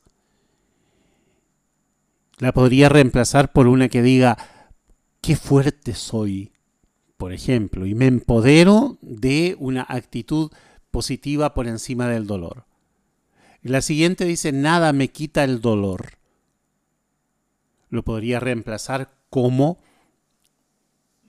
La 2.41 2.53
podría 2.53 2.89
reemplazar 2.89 3.53
por 3.53 3.69
una 3.69 3.91
que 3.91 4.01
diga, 4.01 4.39
qué 5.21 5.37
fuerte 5.37 5.95
soy, 5.95 6.53
por 7.19 7.35
ejemplo, 7.35 7.85
y 7.85 7.95
me 7.95 8.07
empodero 8.07 8.97
de 9.03 9.57
una 9.59 9.85
actitud 9.87 10.51
positiva 10.91 11.53
por 11.53 11.69
encima 11.69 12.09
del 12.09 12.27
dolor. 12.27 12.65
La 13.63 13.83
siguiente 13.83 14.25
dice, 14.25 14.53
nada 14.53 14.95
me 14.95 15.09
quita 15.09 15.45
el 15.45 15.61
dolor. 15.61 16.13
Lo 17.91 18.05
podría 18.05 18.41
reemplazar 18.41 19.11
como, 19.29 19.79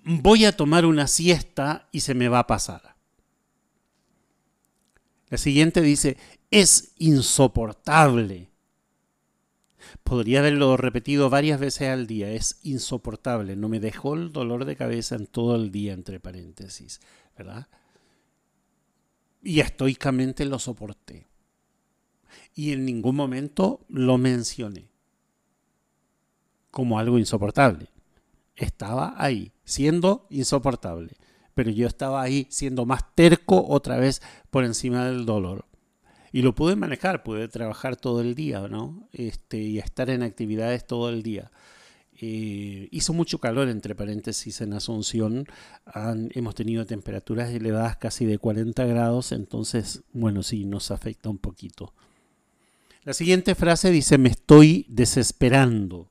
voy 0.03 0.45
a 0.45 0.55
tomar 0.55 0.85
una 0.85 1.07
siesta 1.07 1.89
y 1.91 1.99
se 1.99 2.13
me 2.13 2.29
va 2.29 2.39
a 2.39 2.47
pasar. 2.47 2.95
La 5.27 5.37
siguiente 5.37 5.81
dice, 5.81 6.15
es 6.51 6.93
insoportable. 6.99 8.50
Podría 10.03 10.39
haberlo 10.39 10.75
repetido 10.77 11.29
varias 11.29 11.59
veces 11.59 11.89
al 11.89 12.07
día. 12.07 12.31
Es 12.31 12.59
insoportable. 12.63 13.55
No 13.55 13.69
me 13.69 13.79
dejó 13.79 14.15
el 14.15 14.31
dolor 14.31 14.65
de 14.65 14.75
cabeza 14.75 15.15
en 15.15 15.27
todo 15.27 15.55
el 15.55 15.71
día, 15.71 15.93
entre 15.93 16.19
paréntesis. 16.19 16.99
¿Verdad? 17.37 17.67
Y 19.41 19.59
estoicamente 19.59 20.45
lo 20.45 20.59
soporté. 20.59 21.27
Y 22.53 22.73
en 22.73 22.85
ningún 22.85 23.15
momento 23.15 23.85
lo 23.89 24.17
mencioné 24.17 24.91
como 26.69 26.99
algo 26.99 27.19
insoportable. 27.19 27.89
Estaba 28.55 29.15
ahí, 29.17 29.51
siendo 29.63 30.27
insoportable. 30.29 31.15
Pero 31.53 31.69
yo 31.69 31.87
estaba 31.87 32.21
ahí 32.21 32.47
siendo 32.49 32.85
más 32.85 33.13
terco 33.15 33.65
otra 33.67 33.97
vez 33.97 34.21
por 34.49 34.63
encima 34.63 35.05
del 35.05 35.25
dolor. 35.25 35.65
Y 36.31 36.41
lo 36.41 36.55
pude 36.55 36.75
manejar, 36.75 37.23
pude 37.23 37.47
trabajar 37.47 37.95
todo 37.97 38.21
el 38.21 38.35
día, 38.35 38.67
¿no? 38.67 39.07
Este, 39.11 39.57
y 39.57 39.79
estar 39.79 40.09
en 40.09 40.23
actividades 40.23 40.87
todo 40.87 41.09
el 41.09 41.23
día. 41.23 41.51
Eh, 42.23 42.87
hizo 42.91 43.13
mucho 43.13 43.39
calor, 43.39 43.67
entre 43.67 43.95
paréntesis, 43.95 44.61
en 44.61 44.73
Asunción. 44.73 45.47
hemos 46.33 46.55
tenido 46.55 46.85
temperaturas 46.85 47.49
elevadas 47.49 47.97
casi 47.97 48.25
de 48.25 48.37
40 48.37 48.85
grados, 48.85 49.31
entonces, 49.31 50.03
bueno, 50.13 50.43
sí, 50.43 50.65
nos 50.65 50.91
afecta 50.91 51.29
un 51.29 51.39
poquito. 51.39 51.93
La 53.03 53.13
siguiente 53.13 53.55
frase 53.55 53.89
dice, 53.89 54.19
me 54.19 54.29
estoy 54.29 54.85
desesperando. 54.87 56.09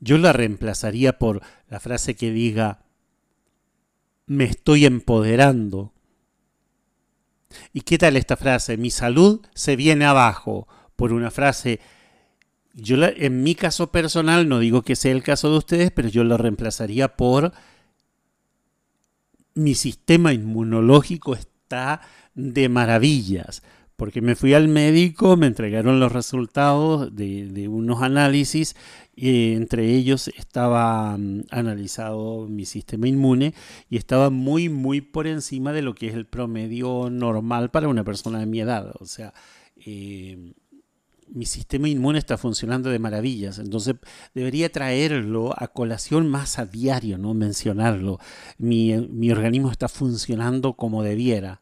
Yo 0.00 0.16
la 0.16 0.32
reemplazaría 0.32 1.18
por 1.18 1.42
la 1.68 1.78
frase 1.78 2.16
que 2.16 2.32
diga, 2.32 2.82
me 4.24 4.44
estoy 4.44 4.86
empoderando. 4.86 5.92
¿Y 7.72 7.82
qué 7.82 7.98
tal 7.98 8.16
esta 8.16 8.36
frase? 8.36 8.76
Mi 8.76 8.90
salud 8.90 9.40
se 9.54 9.76
viene 9.76 10.04
abajo 10.04 10.68
por 10.96 11.12
una 11.12 11.30
frase. 11.30 11.80
Yo 12.74 12.96
en 13.02 13.42
mi 13.42 13.54
caso 13.54 13.90
personal, 13.90 14.48
no 14.48 14.58
digo 14.58 14.82
que 14.82 14.96
sea 14.96 15.12
el 15.12 15.22
caso 15.22 15.50
de 15.50 15.58
ustedes, 15.58 15.90
pero 15.90 16.08
yo 16.08 16.24
lo 16.24 16.36
reemplazaría 16.36 17.16
por 17.16 17.52
mi 19.54 19.74
sistema 19.74 20.32
inmunológico 20.32 21.34
está 21.34 22.00
de 22.34 22.68
maravillas 22.68 23.62
porque 24.00 24.22
me 24.22 24.34
fui 24.34 24.54
al 24.54 24.66
médico, 24.66 25.36
me 25.36 25.46
entregaron 25.46 26.00
los 26.00 26.10
resultados 26.10 27.14
de, 27.14 27.68
unos 27.68 28.00
análisis, 28.00 28.74
entre 29.20 29.94
ellos 29.94 30.28
estaba 30.28 31.16
mm, 31.16 31.44
analizado 31.50 32.46
mi 32.48 32.64
sistema 32.64 33.08
inmune 33.08 33.54
y 33.88 33.96
estaba 33.96 34.30
muy, 34.30 34.68
muy 34.68 35.00
por 35.00 35.26
encima 35.26 35.72
de 35.72 35.82
lo 35.82 35.94
que 35.94 36.08
es 36.08 36.14
el 36.14 36.26
promedio 36.26 37.10
normal 37.10 37.70
para 37.70 37.88
una 37.88 38.04
persona 38.04 38.38
de 38.38 38.46
mi 38.46 38.60
edad. 38.60 38.92
O 38.98 39.06
sea, 39.06 39.34
eh, 39.76 40.52
mi 41.28 41.46
sistema 41.46 41.88
inmune 41.88 42.18
está 42.18 42.38
funcionando 42.38 42.90
de 42.90 42.98
maravillas, 42.98 43.58
entonces 43.58 43.96
debería 44.34 44.72
traerlo 44.72 45.54
a 45.56 45.68
colación 45.68 46.28
más 46.28 46.58
a 46.58 46.66
diario, 46.66 47.18
no 47.18 47.34
mencionarlo. 47.34 48.18
Mi, 48.58 48.96
mi 48.96 49.30
organismo 49.30 49.70
está 49.70 49.88
funcionando 49.88 50.74
como 50.74 51.02
debiera 51.02 51.60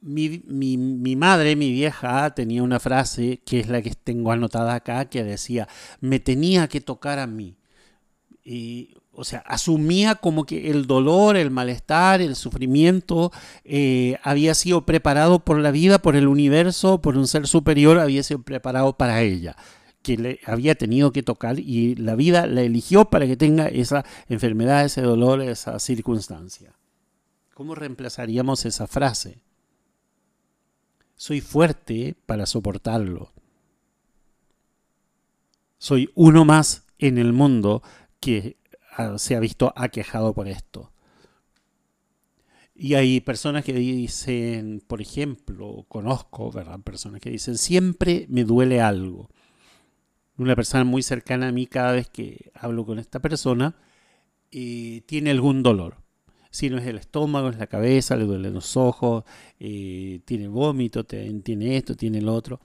mi, 0.00 0.42
mi, 0.46 1.16
madre, 1.16 1.56
mi 1.56 1.72
vieja, 1.72 2.34
tenía 2.34 2.62
una 2.62 2.80
frase 2.80 3.40
que 3.44 3.60
es 3.60 3.68
la 3.68 3.82
que 3.82 3.90
tengo 3.90 4.32
anotada 4.32 4.74
acá, 4.74 5.06
que 5.06 5.24
decía, 5.24 5.68
me 6.00 6.20
tenía 6.20 6.68
que 6.68 6.80
tocar 6.80 7.18
a 7.18 7.26
mí. 7.26 7.56
Y, 8.42 8.94
o 9.12 9.24
sea, 9.24 9.40
asumía 9.40 10.14
como 10.14 10.44
que 10.44 10.70
el 10.70 10.86
dolor, 10.86 11.36
el 11.36 11.50
malestar, 11.50 12.22
el 12.22 12.36
sufrimiento 12.36 13.32
eh, 13.64 14.18
había 14.22 14.54
sido 14.54 14.86
preparado 14.86 15.44
por 15.44 15.58
la 15.58 15.70
vida, 15.70 16.00
por 16.00 16.16
el 16.16 16.28
universo, 16.28 17.00
por 17.00 17.16
un 17.16 17.26
ser 17.26 17.46
superior, 17.46 17.98
había 17.98 18.22
sido 18.22 18.42
preparado 18.42 18.96
para 18.96 19.22
ella 19.22 19.56
que 20.02 20.16
le 20.16 20.40
había 20.46 20.74
tenido 20.76 21.12
que 21.12 21.22
tocar 21.22 21.58
y 21.58 21.94
la 21.96 22.14
vida 22.14 22.46
la 22.46 22.62
eligió 22.62 23.10
para 23.10 23.26
que 23.26 23.36
tenga 23.36 23.68
esa 23.68 24.04
enfermedad, 24.30 24.86
ese 24.86 25.02
dolor, 25.02 25.42
esa 25.42 25.78
circunstancia. 25.78 26.72
¿Cómo 27.52 27.74
reemplazaríamos 27.74 28.64
esa 28.64 28.86
frase? 28.86 29.42
Soy 31.20 31.42
fuerte 31.42 32.16
para 32.24 32.46
soportarlo. 32.46 33.30
Soy 35.76 36.08
uno 36.14 36.46
más 36.46 36.86
en 36.98 37.18
el 37.18 37.34
mundo 37.34 37.82
que 38.20 38.56
ah, 38.96 39.18
se 39.18 39.36
ha 39.36 39.40
visto 39.40 39.70
aquejado 39.76 40.32
por 40.32 40.48
esto. 40.48 40.94
Y 42.74 42.94
hay 42.94 43.20
personas 43.20 43.66
que 43.66 43.74
dicen, 43.74 44.82
por 44.86 45.02
ejemplo, 45.02 45.84
conozco, 45.88 46.50
¿verdad? 46.50 46.80
Personas 46.80 47.20
que 47.20 47.28
dicen, 47.28 47.58
siempre 47.58 48.24
me 48.30 48.44
duele 48.44 48.80
algo. 48.80 49.28
Una 50.38 50.56
persona 50.56 50.84
muy 50.84 51.02
cercana 51.02 51.48
a 51.48 51.52
mí, 51.52 51.66
cada 51.66 51.92
vez 51.92 52.08
que 52.08 52.50
hablo 52.54 52.86
con 52.86 52.98
esta 52.98 53.20
persona, 53.20 53.76
eh, 54.52 55.02
tiene 55.04 55.32
algún 55.32 55.62
dolor 55.62 55.98
si 56.50 56.68
no 56.68 56.78
es 56.78 56.86
el 56.86 56.98
estómago, 56.98 57.48
es 57.48 57.58
la 57.58 57.68
cabeza, 57.68 58.16
le 58.16 58.24
duelen 58.24 58.54
los 58.54 58.76
ojos, 58.76 59.24
eh, 59.60 60.20
tiene 60.24 60.48
vómito, 60.48 61.04
tiene 61.04 61.76
esto, 61.76 61.96
tiene 61.96 62.18
el 62.18 62.28
otro. 62.28 62.60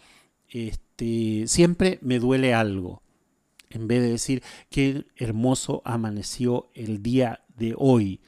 Este, 0.50 1.44
siempre 1.48 2.00
me 2.02 2.20
duele 2.20 2.54
algo. 2.54 3.04
En 3.70 3.88
vez 3.88 4.02
de 4.02 4.10
decir 4.10 4.44
qué 4.70 5.06
hermoso 5.16 5.82
amaneció 5.86 6.70
el 6.74 7.04
día 7.04 7.42
de 7.58 7.76
hoy. 7.78 8.22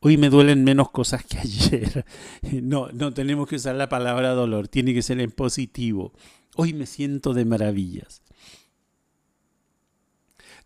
Hoy 0.00 0.16
me 0.16 0.30
duelen 0.30 0.64
menos 0.64 0.90
cosas 0.90 1.24
que 1.24 1.38
ayer. 1.40 2.04
No, 2.62 2.88
no 2.92 3.14
tenemos 3.14 3.48
que 3.48 3.56
usar 3.56 3.76
la 3.76 3.88
palabra 3.88 4.30
dolor, 4.30 4.68
tiene 4.68 4.92
que 4.92 5.02
ser 5.02 5.20
en 5.20 5.30
positivo. 5.30 6.12
Hoy 6.56 6.74
me 6.74 6.86
siento 6.86 7.32
de 7.32 7.44
maravillas. 7.44 8.22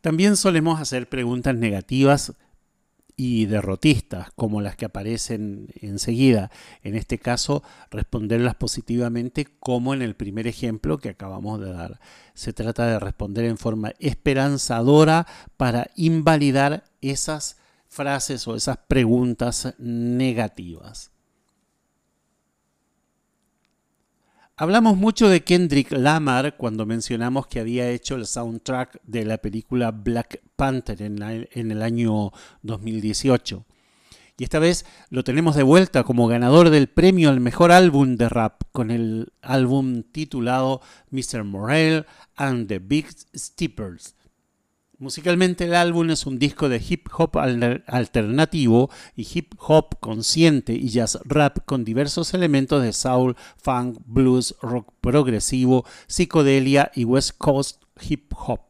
También 0.01 0.37
solemos 0.37 0.81
hacer 0.81 1.09
preguntas 1.09 1.55
negativas 1.55 2.33
y 3.17 3.47
derrotistas, 3.47 4.29
como 4.37 4.61
las 4.61 4.77
que 4.77 4.85
aparecen 4.85 5.69
enseguida. 5.81 6.51
En 6.83 6.95
este 6.95 7.19
caso, 7.19 7.63
responderlas 7.91 8.55
positivamente, 8.55 9.47
como 9.59 9.95
en 9.95 10.03
el 10.03 10.15
primer 10.15 10.47
ejemplo 10.47 10.99
que 10.99 11.09
acabamos 11.09 11.61
de 11.61 11.73
dar. 11.73 11.99
Se 12.35 12.53
trata 12.53 12.87
de 12.87 13.01
responder 13.01 13.47
en 13.47 13.57
forma 13.57 13.93
esperanzadora 13.99 15.27
para 15.57 15.91
invalidar 15.97 16.85
esas 17.01 17.57
frases 17.89 18.47
o 18.47 18.55
esas 18.55 18.77
preguntas 18.87 19.75
negativas. 19.79 21.16
Hablamos 24.59 24.97
mucho 24.97 25.29
de 25.29 25.45
Kendrick 25.45 25.93
Lamar 25.93 26.57
cuando 26.57 26.87
mencionamos 26.87 27.47
que 27.47 27.61
había 27.61 27.91
hecho 27.91 28.15
el 28.15 28.25
soundtrack 28.25 29.03
de 29.03 29.27
la 29.27 29.37
película 29.37 29.91
Black 29.91 30.41
Panther 30.57 31.03
en, 31.03 31.71
el 31.71 31.83
año 31.83 32.33
2018. 32.63 33.67
Y 34.39 34.45
esta 34.45 34.59
vez 34.59 34.87
lo 35.11 35.25
tenemos 35.25 35.57
de 35.57 35.63
vuelta 35.63 36.05
como 36.05 36.27
ganador 36.27 36.71
del 36.71 36.89
premio 36.89 37.29
al 37.29 37.39
mejor 37.39 37.71
álbum 37.71 38.17
de 38.17 38.31
rap 38.31 38.63
con 38.73 38.91
el 38.91 39.35
álbum 39.43 40.03
titulado 40.05 40.81
Mr. 41.11 41.45
Morale 41.45 42.07
and 42.37 42.67
the 42.67 42.79
Big 42.79 43.09
Steppers 43.35 44.16
Musicalmente 44.99 45.65
el 45.65 45.75
álbum 45.75 46.09
es 46.09 46.25
un 46.25 46.39
disco 46.39 46.71
de 46.71 46.83
hip 46.89 47.09
hop 47.19 47.37
alternativo 47.37 48.91
y 49.15 49.29
hip 49.31 49.53
hop 49.59 50.01
consciente 50.01 50.73
y 50.73 50.89
jazz 50.89 51.19
rap 51.27 51.59
con 51.67 51.85
diversos 51.85 52.33
elementos 52.33 52.83
de 52.83 52.95
soul, 52.95 53.37
funk, 53.59 53.99
blues, 54.07 54.57
rock 54.63 54.91
progresivo, 55.03 55.85
psicodelia 56.07 56.91
y 56.95 57.05
west 57.05 57.33
coast 57.37 57.83
hip 58.01 58.33
hop. 58.39 58.61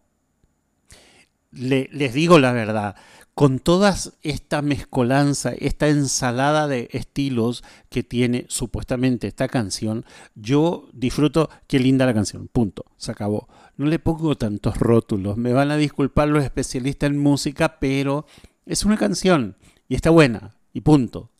les 1.52 2.12
digo 2.12 2.40
la 2.40 2.50
verdad, 2.50 2.96
con 3.36 3.58
toda 3.58 3.94
esta 4.22 4.62
mezcolanza, 4.62 5.52
esta 5.52 5.88
ensalada 5.88 6.66
de 6.66 6.88
estilos 6.92 7.62
que 7.90 8.02
tiene 8.02 8.46
supuestamente 8.48 9.28
esta 9.28 9.46
canción, 9.46 10.06
yo 10.34 10.88
disfruto, 10.94 11.50
qué 11.66 11.78
linda 11.78 12.06
la 12.06 12.14
canción, 12.14 12.48
punto, 12.48 12.86
se 12.96 13.12
acabó. 13.12 13.46
No 13.76 13.86
le 13.86 13.98
pongo 13.98 14.36
tantos 14.36 14.78
rótulos, 14.78 15.36
me 15.36 15.52
van 15.52 15.70
a 15.70 15.76
disculpar 15.76 16.28
los 16.28 16.42
especialistas 16.42 17.10
en 17.10 17.18
música, 17.18 17.78
pero 17.78 18.26
es 18.64 18.84
una 18.84 18.96
canción 18.96 19.56
y 19.88 19.94
está 19.94 20.10
buena, 20.10 20.56
y 20.72 20.80
punto. 20.80 21.30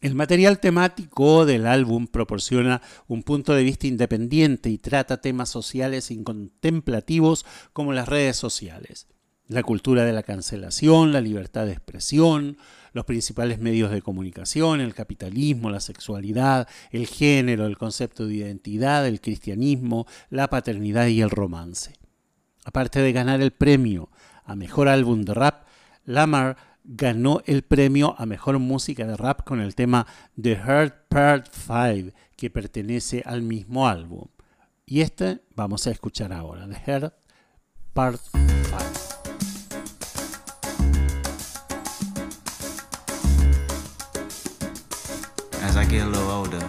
El 0.00 0.16
material 0.16 0.58
temático 0.58 1.46
del 1.46 1.66
álbum 1.66 2.08
proporciona 2.08 2.82
un 3.06 3.22
punto 3.22 3.54
de 3.54 3.62
vista 3.62 3.86
independiente 3.86 4.68
y 4.68 4.78
trata 4.78 5.20
temas 5.20 5.48
sociales 5.48 6.10
y 6.10 6.22
contemplativos 6.24 7.46
como 7.72 7.92
las 7.92 8.08
redes 8.08 8.36
sociales, 8.36 9.06
la 9.52 9.62
cultura 9.62 10.04
de 10.04 10.12
la 10.12 10.22
cancelación, 10.22 11.12
la 11.12 11.20
libertad 11.20 11.66
de 11.66 11.72
expresión, 11.72 12.56
los 12.92 13.04
principales 13.04 13.58
medios 13.58 13.90
de 13.90 14.02
comunicación, 14.02 14.80
el 14.80 14.94
capitalismo, 14.94 15.70
la 15.70 15.80
sexualidad, 15.80 16.68
el 16.90 17.06
género, 17.06 17.66
el 17.66 17.78
concepto 17.78 18.26
de 18.26 18.34
identidad, 18.34 19.06
el 19.06 19.20
cristianismo, 19.20 20.06
la 20.30 20.48
paternidad 20.48 21.06
y 21.06 21.20
el 21.20 21.30
romance. 21.30 21.94
Aparte 22.64 23.00
de 23.00 23.12
ganar 23.12 23.40
el 23.40 23.52
premio 23.52 24.10
a 24.44 24.54
Mejor 24.54 24.88
Álbum 24.88 25.22
de 25.22 25.34
Rap, 25.34 25.66
Lamar 26.04 26.56
ganó 26.84 27.42
el 27.46 27.62
premio 27.62 28.14
a 28.18 28.26
Mejor 28.26 28.58
Música 28.58 29.06
de 29.06 29.16
Rap 29.16 29.44
con 29.44 29.60
el 29.60 29.74
tema 29.74 30.06
The 30.40 30.56
Heart 30.56 31.08
Part 31.08 31.46
5, 31.52 32.16
que 32.36 32.50
pertenece 32.50 33.22
al 33.24 33.42
mismo 33.42 33.88
álbum. 33.88 34.26
Y 34.86 35.00
este 35.00 35.40
vamos 35.54 35.86
a 35.86 35.90
escuchar 35.90 36.32
ahora, 36.32 36.68
The 36.68 36.74
Heart 36.74 37.14
Part 37.92 38.20
5. 38.32 39.11
As 45.72 45.78
I 45.78 45.86
get 45.86 46.02
a 46.02 46.06
little 46.06 46.30
older, 46.30 46.60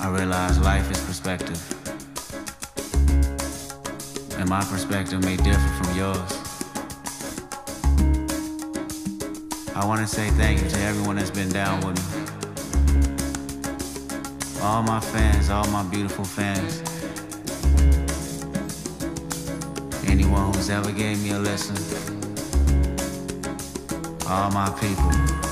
I 0.00 0.08
realize 0.08 0.58
life 0.58 0.90
is 0.90 1.00
perspective. 1.04 1.60
And 4.40 4.48
my 4.48 4.64
perspective 4.64 5.22
may 5.22 5.36
differ 5.36 5.68
from 5.78 5.96
yours. 5.96 6.32
I 9.76 9.84
want 9.86 10.00
to 10.00 10.06
say 10.08 10.30
thank 10.30 10.60
you 10.64 10.68
to 10.68 10.80
everyone 10.80 11.14
that's 11.14 11.30
been 11.30 11.50
down 11.50 11.80
with 11.86 11.96
me. 11.96 12.22
All 14.62 14.82
my 14.82 14.98
fans, 14.98 15.48
all 15.48 15.68
my 15.68 15.84
beautiful 15.84 16.24
fans. 16.24 16.82
Anyone 20.10 20.52
who's 20.54 20.70
ever 20.70 20.90
gave 20.90 21.22
me 21.22 21.30
a 21.30 21.38
listen. 21.38 21.76
All 24.26 24.50
my 24.50 24.68
people. 24.80 25.51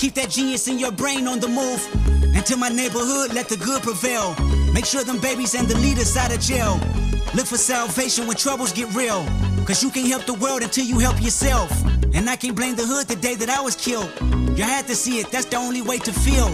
Keep 0.00 0.14
that 0.14 0.30
genius 0.30 0.66
in 0.66 0.78
your 0.78 0.92
brain 0.92 1.28
on 1.28 1.40
the 1.40 1.46
move. 1.46 1.86
And 2.34 2.46
to 2.46 2.56
my 2.56 2.70
neighborhood, 2.70 3.34
let 3.34 3.50
the 3.50 3.58
good 3.58 3.82
prevail. 3.82 4.34
Make 4.72 4.86
sure 4.86 5.04
them 5.04 5.20
babies 5.20 5.54
and 5.54 5.68
the 5.68 5.76
leaders 5.76 6.16
out 6.16 6.34
of 6.34 6.40
jail. 6.40 6.80
Look 7.34 7.44
for 7.44 7.58
salvation 7.58 8.26
when 8.26 8.38
troubles 8.38 8.72
get 8.72 8.88
real. 8.94 9.22
Cause 9.66 9.82
you 9.82 9.90
can't 9.90 10.08
help 10.08 10.24
the 10.24 10.32
world 10.32 10.62
until 10.62 10.86
you 10.86 10.98
help 11.00 11.20
yourself. 11.20 11.70
And 12.14 12.30
I 12.30 12.36
can't 12.36 12.56
blame 12.56 12.76
the 12.76 12.86
hood 12.86 13.08
the 13.08 13.14
day 13.14 13.34
that 13.34 13.50
I 13.50 13.60
was 13.60 13.76
killed. 13.76 14.10
You 14.56 14.64
had 14.64 14.86
to 14.86 14.94
see 14.94 15.18
it, 15.20 15.30
that's 15.30 15.44
the 15.44 15.58
only 15.58 15.82
way 15.82 15.98
to 15.98 16.12
feel. 16.14 16.48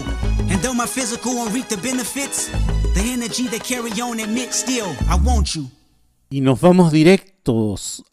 And 0.51 0.61
though 0.61 0.73
my 0.73 0.85
physical 0.85 1.33
won't 1.33 1.53
reap 1.53 1.69
the 1.69 1.77
benefits, 1.77 2.49
the 2.95 3.01
energy 3.15 3.47
they 3.47 3.59
carry 3.59 3.91
on 4.01 4.19
admit 4.19 4.53
still, 4.53 4.93
I 5.07 5.15
want 5.23 5.55
you. 5.55 5.69
Y 6.29 6.41
nos 6.41 6.59
vamos 6.59 6.91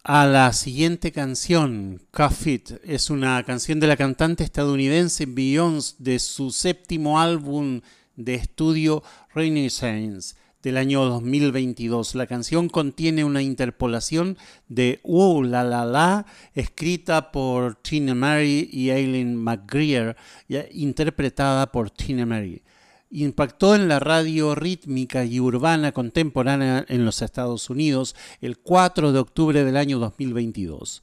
a 0.05 0.27
la 0.27 0.53
siguiente 0.53 1.11
canción. 1.11 2.01
Cuff 2.13 2.47
It 2.47 2.71
es 2.85 3.11
una 3.11 3.43
canción 3.43 3.81
de 3.81 3.89
la 3.89 3.97
cantante 3.97 4.45
estadounidense 4.45 5.27
Beyoncé 5.27 5.97
de 5.99 6.21
su 6.21 6.53
séptimo 6.53 7.19
álbum 7.19 7.81
de 8.15 8.37
estudio 8.37 9.03
Renaissance 9.35 10.37
del 10.63 10.77
año 10.77 11.05
2022. 11.07 12.15
La 12.15 12.29
canción 12.29 12.69
contiene 12.69 13.25
una 13.25 13.43
interpolación 13.43 14.39
de 14.69 15.01
Uh 15.03 15.43
La 15.43 15.65
La 15.65 15.85
La 15.85 16.27
escrita 16.55 17.33
por 17.33 17.75
Tina 17.75 18.15
Mary 18.15 18.69
y 18.73 18.91
Aileen 18.91 19.35
McGreer, 19.35 20.17
interpretada 20.71 21.73
por 21.73 21.91
Tina 21.91 22.25
Mary 22.25 22.63
impactó 23.23 23.75
en 23.77 23.87
la 23.87 24.01
radio 24.01 24.55
rítmica 24.55 25.25
y 25.25 25.39
urbana 25.39 25.93
contemporánea 25.93 26.85
en 26.89 27.05
los 27.05 27.23
Estados 27.23 27.71
Unidos 27.71 28.17
el 28.41 28.59
4 28.59 29.13
de 29.13 29.19
octubre 29.21 29.65
del 29.65 29.77
año 29.77 29.99
2022. 30.01 31.03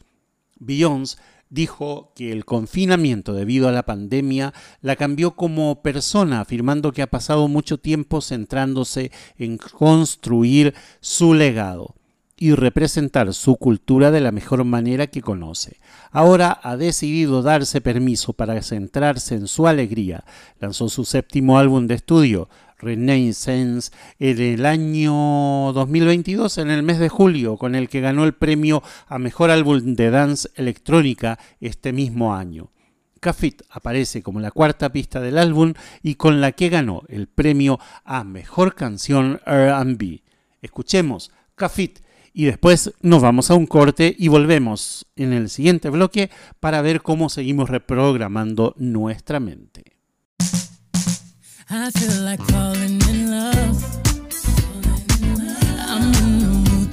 Beyoncé 0.58 1.17
dijo 1.50 2.13
que 2.15 2.32
el 2.32 2.45
confinamiento 2.45 3.34
debido 3.34 3.67
a 3.67 3.71
la 3.71 3.84
pandemia 3.84 4.54
la 4.82 4.95
cambió 4.95 5.32
como 5.36 5.82
persona, 5.82 6.41
afirmando 6.41 6.91
que 6.91 7.02
ha 7.02 7.08
pasado 7.08 7.47
mucho 7.47 7.78
tiempo 7.78 8.21
centrándose 8.21 9.12
en 9.38 9.58
construir 9.58 10.74
su 11.02 11.34
legado 11.34 11.95
y 12.41 12.56
representar 12.56 13.36
su 13.36 13.56
cultura 13.56 14.10
de 14.10 14.19
la 14.19 14.32
mejor 14.32 14.63
manera 14.63 15.06
que 15.06 15.21
conoce. 15.21 15.77
Ahora 16.10 16.60
ha 16.63 16.75
decidido 16.75 17.44
darse 17.44 17.81
permiso 17.81 18.33
para 18.33 18.60
centrarse 18.63 19.35
en 19.35 19.46
su 19.46 19.67
alegría. 19.67 20.23
Lanzó 20.60 20.89
su 20.89 21.06
séptimo 21.06 21.60
álbum 21.60 21.85
de 21.85 21.94
estudio, 21.94 22.50
Renaissance, 22.79 23.92
en 24.17 24.42
el 24.42 24.65
año 24.65 25.71
2022, 25.71 26.58
en 26.58 26.71
el 26.71 26.81
mes 26.81 26.98
de 26.98 27.10
julio, 27.10 27.58
con 27.58 27.75
el 27.75 27.87
que 27.89 28.02
ganó 28.02 28.23
el 28.23 28.33
premio 28.33 28.81
a 29.06 29.19
Mejor 29.19 29.52
Álbum 29.52 29.94
de 29.94 30.10
Dance 30.10 30.50
Electrónica 30.56 31.37
este 31.60 31.94
mismo 31.94 32.33
año. 32.33 32.71
Cafit 33.19 33.62
aparece 33.69 34.23
como 34.23 34.39
la 34.39 34.50
cuarta 34.50 34.92
pista 34.92 35.19
del 35.19 35.37
álbum 35.37 35.75
y 36.02 36.15
con 36.15 36.42
la 36.42 36.54
que 36.54 36.69
ganó 36.69 37.04
el 37.08 37.27
premio 37.27 37.79
a 38.04 38.23
Mejor 38.23 38.73
Canción 38.73 39.39
R&B. 39.46 40.23
Escuchemos 40.63 41.29
Cafit 41.54 42.00
y 42.34 42.46
después 42.46 42.94
nos 43.02 43.21
vamos 43.21 43.52
a 43.52 43.56
un 43.56 43.65
corte 43.65 44.15
y 44.17 44.27
volvemos 44.27 45.06
en 45.15 45.34
el 45.34 45.50
siguiente 45.50 45.90
bloque 45.90 46.29
para 46.60 46.82
ver 46.82 47.02
cómo 47.02 47.29
seguimos 47.29 47.69
reprogramando 47.69 48.73
nuestra 48.77 49.40
mente. 49.40 49.84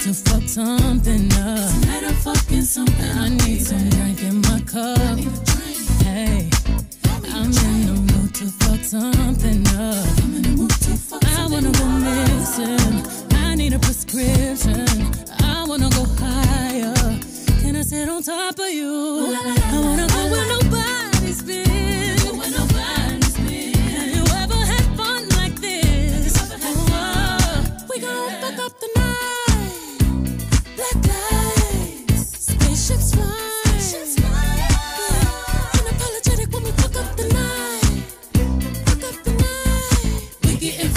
To 0.09 0.13
fuck 0.13 0.47
something 0.47 1.29
up. 1.33 1.69
Hey, 6.03 6.49
I'm 7.31 7.51
in 7.51 7.85
the 7.85 7.93
mood 7.93 8.33
to 8.35 8.45
fuck 8.45 8.83
something 8.83 9.67
up. 9.67 10.07
I'm 10.19 10.35
in 10.35 10.41
the 10.41 10.49
mood 10.57 10.71
to 10.71 10.97
fuck 10.97 11.23
I 11.25 11.47
wanna 11.47 11.71
go 11.71 11.85
missing. 11.85 13.28
I 13.59 13.63
need 13.63 13.73
a 13.73 13.79
prescription. 13.79 14.87
I 15.41 15.65
wanna 15.67 15.89
go 15.89 16.05
higher. 16.17 16.95
Can 17.59 17.75
I 17.75 17.81
sit 17.81 18.07
on 18.07 18.23
top 18.23 18.57
of 18.57 18.69
you? 18.69 19.35
I 19.35 19.81
wanna 19.83 20.07
go 20.07 20.31
where 20.31 20.47
nobody's 20.47 21.41
been. 21.43 21.67
Where 22.39 22.51
nobody's 22.51 23.35
been. 23.35 23.73
Have 23.73 24.15
you 24.15 24.23
ever 24.43 24.55
had 24.55 24.85
fun 24.95 25.27
like 25.39 25.59
this? 25.59 26.37
Oh, 26.63 27.85
we 27.89 27.99
gon' 27.99 28.31
fuck 28.39 28.59
up 28.65 28.79
the 28.79 28.87
night. 28.95 30.39
Black 30.77 30.95
lights, 31.11 32.45
spaceships 32.47 33.11
fly. 33.13 33.27
Unapologetic 35.73 36.49
when 36.53 36.63
we 36.63 36.71
fuck 36.79 36.95
up 36.95 37.13
the 37.17 37.27
night. 37.33 38.05
Fuck 38.87 39.03
up 39.03 39.17
the 39.25 39.31
night. 39.33 40.45
We 40.45 40.55
getting 40.55 40.91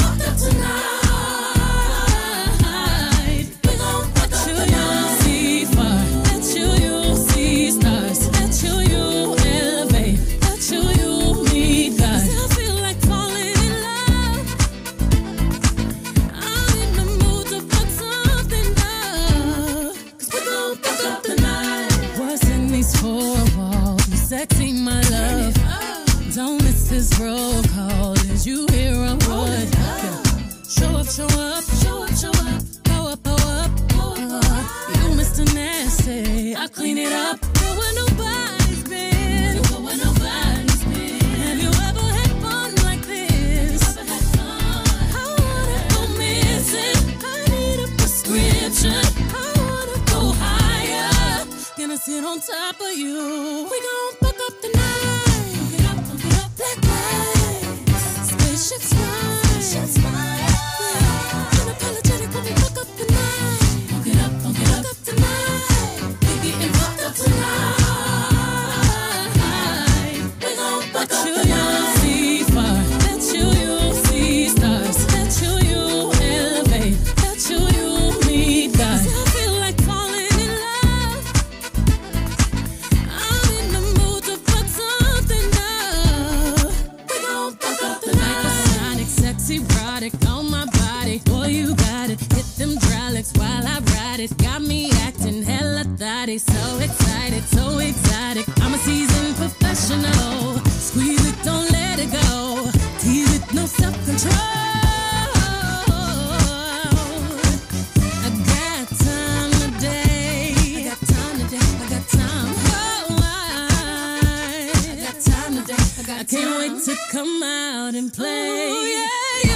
to 116.85 116.97
come 117.11 117.43
out 117.45 117.95
and 117.95 118.13
play. 118.13 118.49
yeah, 118.91 119.07
you. 119.45 119.52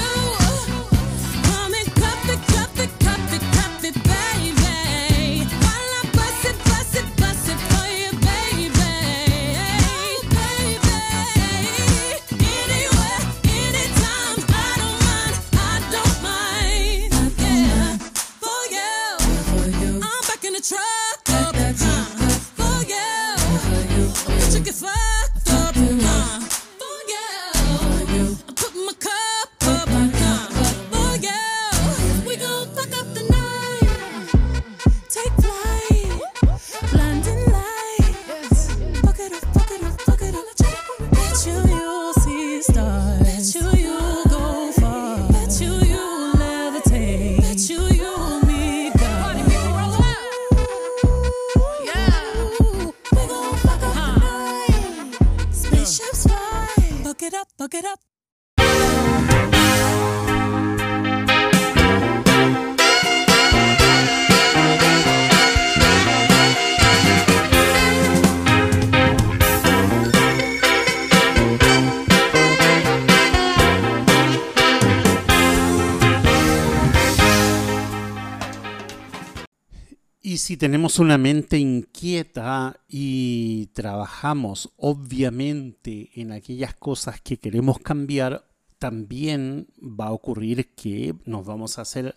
Si 80.46 80.56
tenemos 80.56 81.00
una 81.00 81.18
mente 81.18 81.58
inquieta 81.58 82.78
y 82.88 83.66
trabajamos 83.72 84.72
obviamente 84.76 86.10
en 86.14 86.30
aquellas 86.30 86.72
cosas 86.72 87.20
que 87.20 87.38
queremos 87.40 87.80
cambiar, 87.80 88.46
también 88.78 89.66
va 89.76 90.06
a 90.06 90.12
ocurrir 90.12 90.72
que 90.76 91.16
nos 91.24 91.44
vamos 91.44 91.78
a 91.78 91.82
hacer 91.82 92.14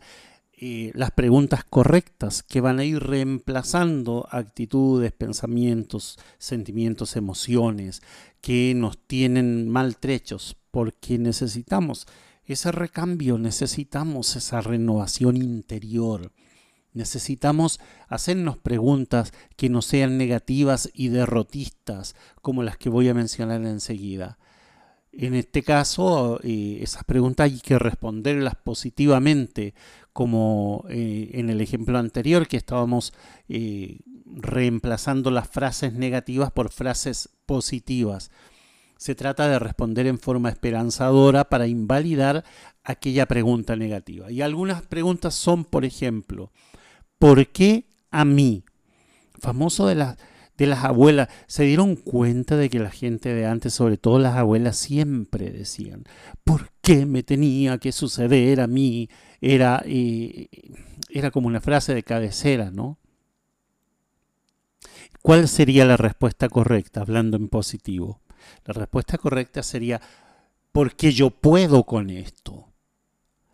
eh, 0.54 0.92
las 0.94 1.10
preguntas 1.10 1.64
correctas 1.64 2.44
que 2.44 2.62
van 2.62 2.78
a 2.78 2.86
ir 2.86 3.00
reemplazando 3.00 4.28
actitudes, 4.30 5.12
pensamientos, 5.12 6.20
sentimientos, 6.38 7.16
emociones 7.16 8.04
que 8.42 8.76
nos 8.76 9.00
tienen 9.08 9.68
maltrechos 9.70 10.56
porque 10.70 11.18
necesitamos 11.18 12.06
ese 12.46 12.72
recambio, 12.72 13.40
necesitamos 13.40 14.36
esa 14.36 14.62
renovación 14.62 15.36
interior. 15.36 16.32
Necesitamos 16.94 17.80
hacernos 18.08 18.58
preguntas 18.58 19.34
que 19.56 19.70
no 19.70 19.82
sean 19.82 20.18
negativas 20.18 20.90
y 20.94 21.10
derrotistas 21.10 22.16
como 22.42 22.64
las 22.64 22.78
que 22.78 22.90
voy 22.90 23.10
a 23.10 23.14
mencionar 23.14 23.64
enseguida. 23.66 24.38
En 25.12 25.34
este 25.34 25.64
caso, 25.64 26.40
eh, 26.44 26.80
esas 26.82 27.04
preguntas 27.04 27.46
hay 27.46 27.60
que 27.60 27.80
responderlas 27.80 28.56
positivamente, 28.56 29.74
como 30.14 30.86
eh, 30.90 31.32
en 31.34 31.50
el 31.50 31.62
ejemplo 31.62 31.98
anterior 31.98 32.48
que 32.48 32.58
estábamos 32.58 33.14
eh, 33.48 34.00
reemplazando 34.26 35.32
las 35.32 35.48
frases 35.50 35.94
negativas 35.94 36.52
por 36.52 36.72
frases 36.72 37.30
positivas. 37.46 38.32
Se 38.98 39.16
trata 39.16 39.48
de 39.48 39.60
responder 39.60 40.08
en 40.08 40.20
forma 40.20 40.50
esperanzadora 40.50 41.50
para 41.50 41.68
invalidar 41.68 42.44
aquella 42.84 43.28
pregunta 43.28 43.76
negativa. 43.76 44.30
Y 44.32 44.42
algunas 44.42 44.82
preguntas 44.84 45.36
son, 45.36 45.64
por 45.64 45.86
ejemplo, 45.86 46.52
¿por 47.20 47.48
qué 47.48 47.86
a 48.10 48.26
mí? 48.26 48.64
Famoso 49.40 49.88
de, 49.88 49.96
las 49.96 50.18
de 50.58 50.68
las 50.68 50.84
abuelas, 50.84 51.30
se 51.48 51.64
dieron 51.64 51.96
cuenta 51.96 52.58
de 52.58 52.70
que 52.70 52.80
la 52.80 52.92
gente 52.92 53.34
de 53.34 53.46
antes, 53.46 53.74
sobre 53.74 53.98
todo 53.98 54.20
las 54.20 54.36
abuelas, 54.36 54.76
siempre 54.76 55.52
decían, 55.52 56.04
¿por 56.44 56.72
qué 56.82 57.06
me 57.06 57.24
tenía 57.24 57.78
que 57.78 57.92
suceder 57.94 58.60
a 58.60 58.68
mí? 58.68 59.10
Era, 59.40 59.82
eh, 59.86 60.50
era 61.10 61.32
como 61.32 61.48
una 61.48 61.62
frase 61.62 61.94
de 61.94 62.04
cabecera, 62.04 62.72
¿no? 62.72 62.98
¿Cuál 65.22 65.48
sería 65.48 65.86
la 65.86 65.96
respuesta 65.96 66.50
correcta, 66.50 67.02
hablando 67.02 67.38
en 67.38 67.48
positivo? 67.48 68.22
La 68.66 68.74
respuesta 68.74 69.18
correcta 69.18 69.64
sería, 69.64 70.02
porque 70.72 71.12
yo 71.12 71.30
puedo 71.30 71.84
con 71.86 72.10
esto. 72.10 72.74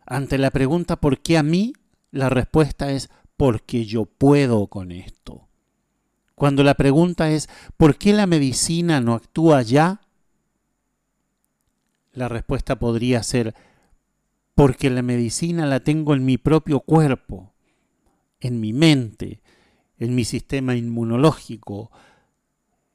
Ante 0.07 0.37
la 0.37 0.51
pregunta 0.51 0.95
¿por 0.95 1.19
qué 1.19 1.37
a 1.37 1.43
mí? 1.43 1.73
La 2.11 2.29
respuesta 2.29 2.91
es 2.91 3.09
porque 3.37 3.85
yo 3.85 4.05
puedo 4.05 4.67
con 4.67 4.91
esto. 4.91 5.47
Cuando 6.35 6.63
la 6.63 6.75
pregunta 6.75 7.31
es 7.31 7.49
¿por 7.77 7.97
qué 7.97 8.13
la 8.13 8.27
medicina 8.27 8.99
no 9.01 9.13
actúa 9.13 9.61
ya? 9.61 10.01
La 12.11 12.27
respuesta 12.27 12.77
podría 12.77 13.23
ser 13.23 13.55
porque 14.53 14.89
la 14.89 15.01
medicina 15.01 15.65
la 15.65 15.81
tengo 15.81 16.13
en 16.13 16.23
mi 16.23 16.37
propio 16.37 16.79
cuerpo, 16.79 17.53
en 18.39 18.61
mi 18.61 18.71
mente, 18.71 19.41
en 19.97 20.15
mi 20.15 20.23
sistema 20.23 20.75
inmunológico, 20.75 21.91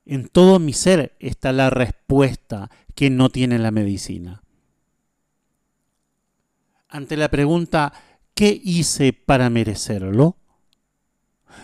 en 0.07 0.29
todo 0.29 0.59
mi 0.59 0.73
ser 0.73 1.17
está 1.21 1.53
la 1.53 1.71
respuesta 1.71 2.71
que 2.95 3.11
no 3.11 3.29
tiene 3.29 3.59
la 3.59 3.71
medicina. 3.71 4.43
Ante 6.89 7.17
la 7.17 7.29
pregunta, 7.29 7.93
¿qué 8.35 8.61
hice 8.63 9.13
para 9.13 9.51
merecerlo? 9.51 10.37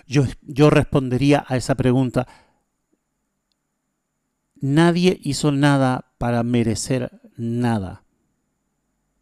Yo, 0.06 0.24
yo, 0.42 0.70
respondería 0.70 1.44
a 1.46 1.56
esa 1.56 1.74
pregunta, 1.74 2.26
nadie 4.56 5.18
hizo 5.22 5.52
nada 5.52 6.12
para 6.18 6.42
merecer 6.42 7.20
nada. 7.36 8.04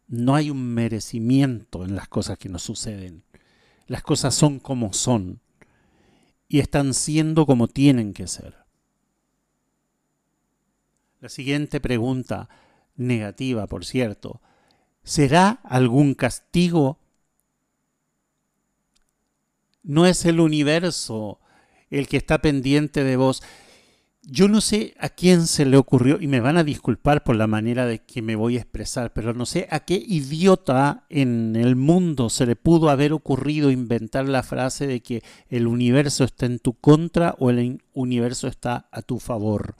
No 0.07 0.35
hay 0.35 0.49
un 0.49 0.73
merecimiento 0.73 1.83
en 1.83 1.95
las 1.95 2.07
cosas 2.07 2.37
que 2.37 2.49
nos 2.49 2.63
suceden. 2.63 3.23
Las 3.87 4.01
cosas 4.01 4.33
son 4.33 4.59
como 4.59 4.93
son 4.93 5.41
y 6.47 6.59
están 6.59 6.93
siendo 6.93 7.45
como 7.45 7.67
tienen 7.67 8.13
que 8.13 8.27
ser. 8.27 8.65
La 11.19 11.29
siguiente 11.29 11.79
pregunta, 11.79 12.49
negativa 12.95 13.67
por 13.67 13.85
cierto, 13.85 14.41
¿será 15.03 15.59
algún 15.63 16.13
castigo? 16.13 16.99
No 19.85 20.07
es 20.07 20.25
el 20.25 20.39
universo 20.39 21.39
el 21.91 22.07
que 22.07 22.17
está 22.17 22.39
pendiente 22.39 23.03
de 23.03 23.17
vos. 23.17 23.43
Yo 24.23 24.47
no 24.47 24.59
sé 24.59 24.95
a 24.99 25.09
quién 25.09 25.45
se 25.45 25.65
le 25.65 25.77
ocurrió, 25.77 26.19
y 26.19 26.25
me 26.25 26.39
van 26.39 26.57
a 26.57 26.63
disculpar 26.63 27.23
por 27.23 27.35
la 27.35 27.45
manera 27.45 27.85
de 27.85 27.99
que 27.99 28.23
me 28.23 28.35
voy 28.35 28.57
a 28.57 28.61
expresar, 28.61 29.13
pero 29.13 29.35
no 29.35 29.45
sé 29.45 29.67
a 29.69 29.81
qué 29.81 30.03
idiota 30.03 31.05
en 31.09 31.55
el 31.55 31.75
mundo 31.75 32.31
se 32.31 32.47
le 32.47 32.55
pudo 32.55 32.89
haber 32.89 33.13
ocurrido 33.13 33.69
inventar 33.69 34.27
la 34.27 34.41
frase 34.41 34.87
de 34.87 35.01
que 35.01 35.23
el 35.49 35.67
universo 35.67 36.23
está 36.23 36.47
en 36.47 36.57
tu 36.57 36.73
contra 36.73 37.35
o 37.37 37.51
el 37.51 37.83
universo 37.93 38.47
está 38.47 38.89
a 38.91 39.03
tu 39.03 39.19
favor 39.19 39.75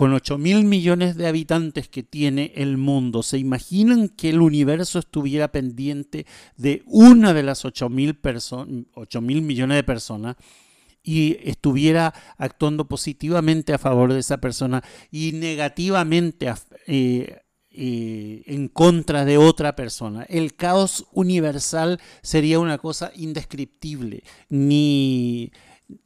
con 0.00 0.14
8 0.14 0.38
mil 0.38 0.64
millones 0.64 1.14
de 1.14 1.26
habitantes 1.26 1.86
que 1.86 2.02
tiene 2.02 2.54
el 2.56 2.78
mundo, 2.78 3.22
¿se 3.22 3.36
imaginan 3.36 4.08
que 4.08 4.30
el 4.30 4.40
universo 4.40 4.98
estuviera 4.98 5.52
pendiente 5.52 6.24
de 6.56 6.82
una 6.86 7.34
de 7.34 7.42
las 7.42 7.66
8 7.66 7.90
mil 7.90 8.16
millones 9.42 9.76
de 9.76 9.84
personas 9.84 10.36
y 11.02 11.36
estuviera 11.44 12.14
actuando 12.38 12.88
positivamente 12.88 13.74
a 13.74 13.78
favor 13.78 14.14
de 14.14 14.20
esa 14.20 14.38
persona 14.38 14.82
y 15.10 15.32
negativamente 15.32 16.50
eh, 16.86 17.42
eh, 17.70 18.42
en 18.46 18.68
contra 18.68 19.26
de 19.26 19.36
otra 19.36 19.76
persona. 19.76 20.22
El 20.30 20.54
caos 20.54 21.08
universal 21.12 22.00
sería 22.22 22.58
una 22.58 22.78
cosa 22.78 23.12
indescriptible. 23.16 24.22
Ni, 24.48 25.52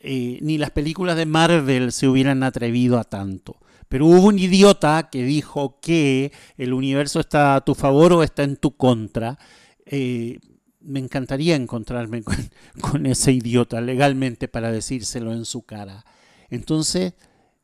eh, 0.01 0.41
ni 0.43 0.59
las 0.59 0.73
películas 0.73 1.17
de 1.17 1.27
Marvel 1.27 1.93
se 1.93 2.09
hubieran 2.09 2.43
atrevido 2.43 2.99
a 2.99 3.05
tanto. 3.05 3.61
Pero 3.89 4.07
hubo 4.07 4.29
un 4.29 4.39
idiota 4.39 5.09
que 5.11 5.25
dijo 5.25 5.79
que 5.81 6.33
el 6.57 6.73
universo 6.73 7.21
está 7.21 7.57
a 7.57 7.61
tu 7.65 7.75
favor 7.75 8.13
o 8.13 8.23
está 8.23 8.43
en 8.43 8.57
tu 8.57 8.77
contra. 8.77 9.39
Eh, 9.87 10.39
me 10.81 11.01
encantaría 11.01 11.57
encontrarme 11.57 12.23
con, 12.23 12.37
con 12.81 13.07
ese 13.07 13.33
idiota 13.33 13.81
legalmente 13.81 14.49
para 14.49 14.71
decírselo 14.73 15.33
en 15.33 15.45
su 15.45 15.63
cara. 15.63 16.05
Entonces, 16.51 17.15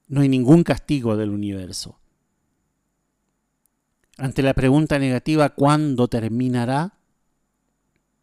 no 0.08 0.22
hay 0.22 0.28
ningún 0.28 0.64
castigo 0.64 1.16
del 1.16 1.30
universo. 1.30 2.00
Ante 4.18 4.42
la 4.42 4.52
pregunta 4.52 4.98
negativa, 4.98 5.48
¿cuándo 5.50 6.08
terminará? 6.08 6.98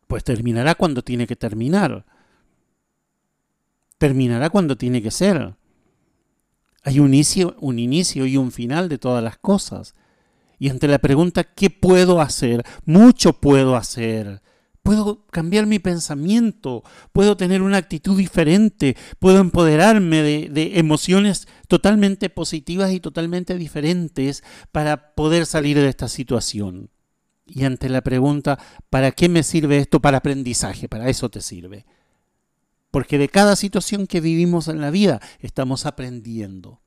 Pues 0.06 0.24
terminará 0.24 0.76
cuando 0.76 1.02
tiene 1.02 1.26
que 1.26 1.36
terminar. 1.36 2.06
Terminará 3.98 4.50
cuando 4.50 4.78
tiene 4.78 5.02
que 5.02 5.10
ser. 5.10 5.56
Hay 6.84 7.00
un 7.00 7.14
inicio, 7.14 7.56
un 7.60 7.80
inicio 7.80 8.26
y 8.26 8.38
un 8.38 8.52
final 8.52 8.90
de 8.90 8.98
todas 8.98 9.24
las 9.24 9.38
cosas. 9.38 9.96
Y 10.60 10.70
ante 10.70 10.88
la 10.88 11.00
pregunta, 11.00 11.44
¿qué 11.44 11.70
puedo 11.70 12.22
hacer? 12.22 12.64
Mucho 12.86 13.34
puedo 13.34 13.76
hacer. 13.76 14.42
Puedo 14.84 15.26
cambiar 15.28 15.66
mi 15.66 15.80
pensamiento, 15.80 16.82
puedo 17.12 17.36
tener 17.36 17.62
una 17.62 17.76
actitud 17.76 18.18
diferente, 18.18 18.96
puedo 19.20 19.40
empoderarme 19.40 20.24
de, 20.24 20.48
de, 20.50 20.80
emociones 20.80 21.50
totalmente 21.68 22.30
positivas 22.30 22.94
y 22.94 23.02
totalmente 23.02 23.58
diferentes 23.58 24.46
para 24.72 25.14
poder 25.14 25.46
salir 25.46 25.76
de 25.76 25.90
esta 25.90 26.08
situación. 26.08 26.90
Y 27.46 27.66
ante 27.66 27.90
la 27.90 28.02
pregunta, 28.02 28.60
¿para 28.90 29.12
qué 29.12 29.28
me 29.28 29.44
sirve 29.44 29.78
esto? 29.78 30.00
Para 30.02 30.20
aprendizaje, 30.20 30.88
para 30.88 31.10
eso 31.10 31.28
te 31.28 31.42
sirve. 31.42 31.86
Porque 32.98 33.20
de 33.20 33.30
cada 33.30 33.56
situación 33.56 34.08
que 34.08 34.22
vivimos 34.22 34.68
en 34.68 34.82
la 34.82 34.90
vida 34.90 35.22
estamos 35.40 35.86
aprendiendo. 35.86 36.82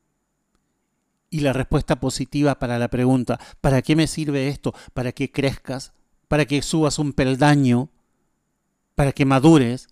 Y 1.30 1.38
la 1.38 1.52
respuesta 1.52 2.00
positiva 2.00 2.58
para 2.58 2.80
la 2.80 2.88
pregunta, 2.88 3.38
¿para 3.60 3.80
qué 3.80 3.94
me 3.94 4.08
sirve 4.08 4.48
esto? 4.48 4.74
Para 4.92 5.12
que 5.12 5.30
crezcas, 5.30 5.92
para 6.26 6.46
que 6.46 6.62
subas 6.62 6.98
un 6.98 7.12
peldaño, 7.12 7.90
para 8.96 9.12
que 9.12 9.24
madures, 9.24 9.86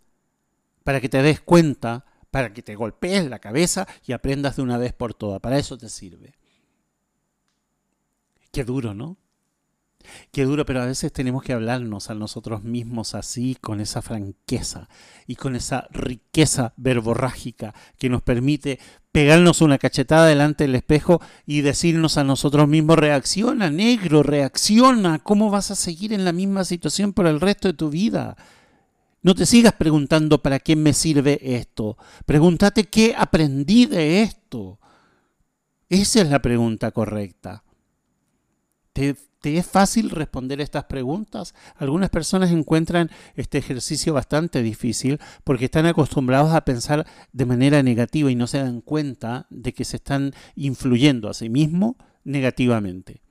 para 0.82 1.00
que 1.00 1.08
te 1.08 1.22
des 1.22 1.40
cuenta, 1.40 2.04
para 2.32 2.52
que 2.52 2.62
te 2.62 2.74
golpees 2.74 3.30
la 3.30 3.38
cabeza 3.38 3.86
y 4.04 4.10
aprendas 4.10 4.56
de 4.56 4.62
una 4.62 4.76
vez 4.76 4.92
por 4.92 5.14
todas. 5.14 5.40
Para 5.40 5.56
eso 5.56 5.78
te 5.78 5.88
sirve. 5.88 6.34
Qué 8.50 8.64
duro, 8.64 8.92
¿no? 8.92 9.18
Qué 10.32 10.44
duro, 10.44 10.64
pero 10.66 10.82
a 10.82 10.86
veces 10.86 11.12
tenemos 11.12 11.42
que 11.42 11.52
hablarnos 11.52 12.10
a 12.10 12.14
nosotros 12.14 12.62
mismos 12.62 13.14
así, 13.14 13.56
con 13.60 13.80
esa 13.80 14.02
franqueza 14.02 14.88
y 15.26 15.36
con 15.36 15.56
esa 15.56 15.88
riqueza 15.90 16.74
verborrágica 16.76 17.74
que 17.98 18.08
nos 18.08 18.22
permite 18.22 18.78
pegarnos 19.12 19.62
una 19.62 19.78
cachetada 19.78 20.26
delante 20.26 20.64
del 20.64 20.74
espejo 20.74 21.20
y 21.46 21.62
decirnos 21.62 22.18
a 22.18 22.24
nosotros 22.24 22.68
mismos, 22.68 22.98
reacciona, 22.98 23.70
negro, 23.70 24.22
reacciona, 24.22 25.18
¿cómo 25.18 25.50
vas 25.50 25.70
a 25.70 25.76
seguir 25.76 26.12
en 26.12 26.24
la 26.24 26.32
misma 26.32 26.64
situación 26.64 27.12
por 27.12 27.26
el 27.26 27.40
resto 27.40 27.68
de 27.68 27.74
tu 27.74 27.90
vida? 27.90 28.36
No 29.22 29.34
te 29.34 29.46
sigas 29.46 29.72
preguntando 29.72 30.42
para 30.42 30.60
qué 30.60 30.76
me 30.76 30.92
sirve 30.92 31.40
esto. 31.42 31.98
Pregúntate 32.24 32.84
qué 32.84 33.14
aprendí 33.16 33.86
de 33.86 34.22
esto. 34.22 34.78
Esa 35.88 36.20
es 36.20 36.28
la 36.28 36.40
pregunta 36.40 36.92
correcta. 36.92 37.64
¿Te, 38.92 39.16
¿Te, 39.40 39.56
es 39.56 39.66
fácil 39.66 40.10
responder 40.10 40.60
estas 40.60 40.84
preguntas? 40.84 41.54
Algunas 41.76 42.10
personas 42.10 42.50
encuentran 42.50 43.10
este 43.36 43.58
ejercicio 43.58 44.14
bastante 44.14 44.62
difícil 44.62 45.20
porque 45.44 45.66
están 45.66 45.86
acostumbrados 45.86 46.52
a 46.52 46.64
pensar 46.64 47.06
de 47.32 47.46
manera 47.46 47.82
negativa 47.82 48.30
y 48.30 48.34
no 48.34 48.46
se 48.46 48.58
dan 48.58 48.80
cuenta 48.80 49.46
de 49.50 49.72
que 49.72 49.84
se 49.84 49.96
están 49.96 50.32
influyendo 50.56 51.28
a 51.28 51.34
sí 51.34 51.48
mismos 51.48 51.94
negativamente. 52.24 53.22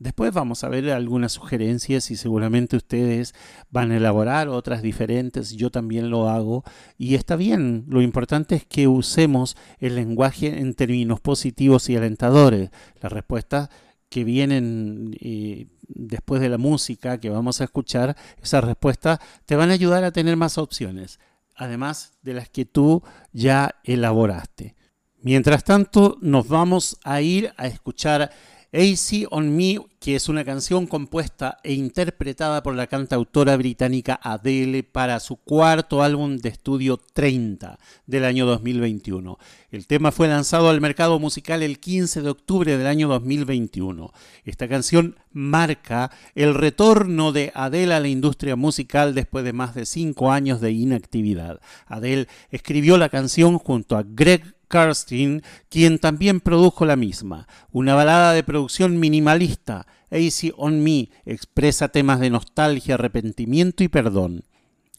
Después 0.00 0.32
vamos 0.32 0.64
a 0.64 0.70
ver 0.70 0.90
algunas 0.92 1.32
sugerencias 1.32 2.10
y 2.10 2.16
seguramente 2.16 2.74
ustedes 2.74 3.34
van 3.70 3.92
a 3.92 3.98
elaborar 3.98 4.48
otras 4.48 4.80
diferentes, 4.80 5.50
yo 5.52 5.70
también 5.70 6.08
lo 6.08 6.30
hago 6.30 6.64
y 6.96 7.16
está 7.16 7.36
bien, 7.36 7.84
lo 7.86 8.00
importante 8.00 8.54
es 8.54 8.64
que 8.64 8.88
usemos 8.88 9.58
el 9.78 9.96
lenguaje 9.96 10.58
en 10.58 10.72
términos 10.72 11.20
positivos 11.20 11.90
y 11.90 11.96
alentadores. 11.96 12.70
Las 13.02 13.12
respuestas 13.12 13.68
que 14.10 14.24
vienen 14.24 15.16
eh, 15.20 15.68
después 15.88 16.42
de 16.42 16.50
la 16.50 16.58
música 16.58 17.18
que 17.18 17.30
vamos 17.30 17.60
a 17.60 17.64
escuchar, 17.64 18.16
esas 18.42 18.62
respuestas 18.62 19.20
te 19.46 19.56
van 19.56 19.70
a 19.70 19.74
ayudar 19.74 20.04
a 20.04 20.12
tener 20.12 20.36
más 20.36 20.58
opciones, 20.58 21.20
además 21.54 22.12
de 22.22 22.34
las 22.34 22.50
que 22.50 22.66
tú 22.66 23.02
ya 23.32 23.76
elaboraste. 23.84 24.74
Mientras 25.22 25.64
tanto, 25.64 26.18
nos 26.20 26.48
vamos 26.48 26.98
a 27.04 27.20
ir 27.20 27.52
a 27.56 27.66
escuchar 27.66 28.30
AC 28.72 29.26
on 29.30 29.56
Me, 29.56 29.78
que 29.98 30.14
es 30.14 30.28
una 30.28 30.44
canción 30.44 30.86
compuesta 30.86 31.58
e 31.64 31.72
interpretada 31.72 32.62
por 32.62 32.76
la 32.76 32.86
cantautora 32.86 33.56
británica 33.56 34.20
Adele 34.22 34.84
para 34.84 35.18
su 35.18 35.36
cuarto 35.36 36.04
álbum 36.04 36.36
de 36.36 36.50
estudio 36.50 36.96
30 36.96 37.80
del 38.06 38.24
año 38.24 38.46
2021. 38.46 39.38
El 39.72 39.88
tema 39.88 40.12
fue 40.12 40.28
lanzado 40.28 40.70
al 40.70 40.80
mercado 40.80 41.18
musical 41.18 41.64
el 41.64 41.80
15 41.80 42.22
de 42.22 42.30
octubre 42.30 42.78
del 42.78 42.86
año 42.86 43.08
2021. 43.08 44.12
Esta 44.44 44.68
canción 44.68 45.16
marca 45.32 46.12
el 46.36 46.54
retorno 46.54 47.32
de 47.32 47.50
Adele 47.56 47.94
a 47.94 48.00
la 48.00 48.08
industria 48.08 48.54
musical 48.54 49.16
después 49.16 49.44
de 49.44 49.52
más 49.52 49.74
de 49.74 49.84
cinco 49.84 50.30
años 50.30 50.60
de 50.60 50.70
inactividad. 50.70 51.60
Adele 51.86 52.28
escribió 52.50 52.98
la 52.98 53.08
canción 53.08 53.58
junto 53.58 53.96
a 53.96 54.04
Greg 54.04 54.59
Karstein, 54.70 55.42
quien 55.68 55.98
también 55.98 56.40
produjo 56.40 56.86
la 56.86 56.94
misma. 56.96 57.48
Una 57.72 57.94
balada 57.94 58.32
de 58.32 58.44
producción 58.44 59.00
minimalista, 59.00 59.86
Easy 60.10 60.52
on 60.56 60.82
Me, 60.82 61.10
expresa 61.26 61.88
temas 61.88 62.20
de 62.20 62.30
nostalgia, 62.30 62.94
arrepentimiento 62.94 63.82
y 63.82 63.88
perdón. 63.88 64.44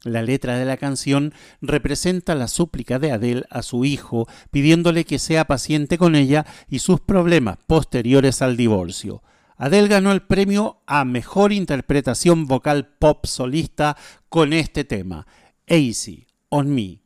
La 0.03 0.23
letra 0.23 0.57
de 0.57 0.65
la 0.65 0.77
canción 0.77 1.33
representa 1.61 2.35
la 2.35 2.47
súplica 2.47 2.99
de 2.99 3.11
Adele 3.11 3.45
a 3.49 3.61
su 3.61 3.85
hijo, 3.85 4.27
pidiéndole 4.51 5.05
que 5.05 5.19
sea 5.19 5.45
paciente 5.45 5.97
con 5.97 6.15
ella 6.15 6.45
y 6.69 6.79
sus 6.79 6.99
problemas 6.99 7.57
posteriores 7.65 8.41
al 8.41 8.57
divorcio. 8.57 9.23
Adele 9.57 9.87
ganó 9.87 10.11
el 10.11 10.23
premio 10.23 10.81
a 10.85 11.05
Mejor 11.05 11.53
Interpretación 11.53 12.45
Vocal 12.47 12.87
Pop 12.99 13.25
Solista 13.25 13.95
con 14.27 14.53
este 14.53 14.83
tema, 14.83 15.27
Easy 15.65 16.25
on 16.49 16.73
Me. 16.73 17.00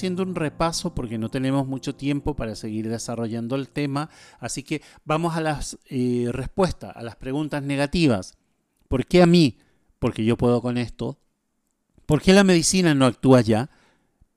Haciendo 0.00 0.22
un 0.22 0.34
repaso 0.34 0.94
porque 0.94 1.18
no 1.18 1.28
tenemos 1.28 1.66
mucho 1.66 1.94
tiempo 1.94 2.34
para 2.34 2.54
seguir 2.54 2.88
desarrollando 2.88 3.54
el 3.54 3.68
tema, 3.68 4.08
así 4.38 4.62
que 4.62 4.80
vamos 5.04 5.36
a 5.36 5.42
las 5.42 5.78
eh, 5.90 6.30
respuestas, 6.32 6.96
a 6.96 7.02
las 7.02 7.16
preguntas 7.16 7.62
negativas. 7.62 8.38
¿Por 8.88 9.04
qué 9.04 9.22
a 9.22 9.26
mí? 9.26 9.58
Porque 9.98 10.24
yo 10.24 10.38
puedo 10.38 10.62
con 10.62 10.78
esto. 10.78 11.18
¿Por 12.06 12.22
qué 12.22 12.32
la 12.32 12.44
medicina 12.44 12.94
no 12.94 13.04
actúa 13.04 13.42
ya? 13.42 13.68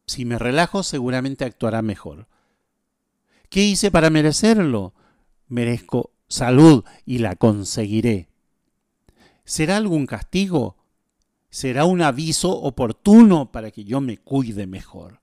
Si 0.05 0.25
me 0.25 0.37
relajo, 0.37 0.83
seguramente 0.83 1.45
actuará 1.45 1.81
mejor. 1.81 2.27
¿Qué 3.49 3.61
hice 3.61 3.89
para 3.89 4.09
merecerlo? 4.09 4.93
Merezco 5.47 6.11
salud 6.27 6.83
y 7.05 7.19
la 7.19 7.37
conseguiré. 7.37 8.27
¿Será 9.45 9.77
algún 9.77 10.07
castigo? 10.07 10.75
será 11.49 11.85
un 11.85 12.01
aviso 12.01 12.49
oportuno 12.49 13.51
para 13.51 13.69
que 13.69 13.83
yo 13.83 14.01
me 14.01 14.17
cuide 14.17 14.65
mejor. 14.65 15.22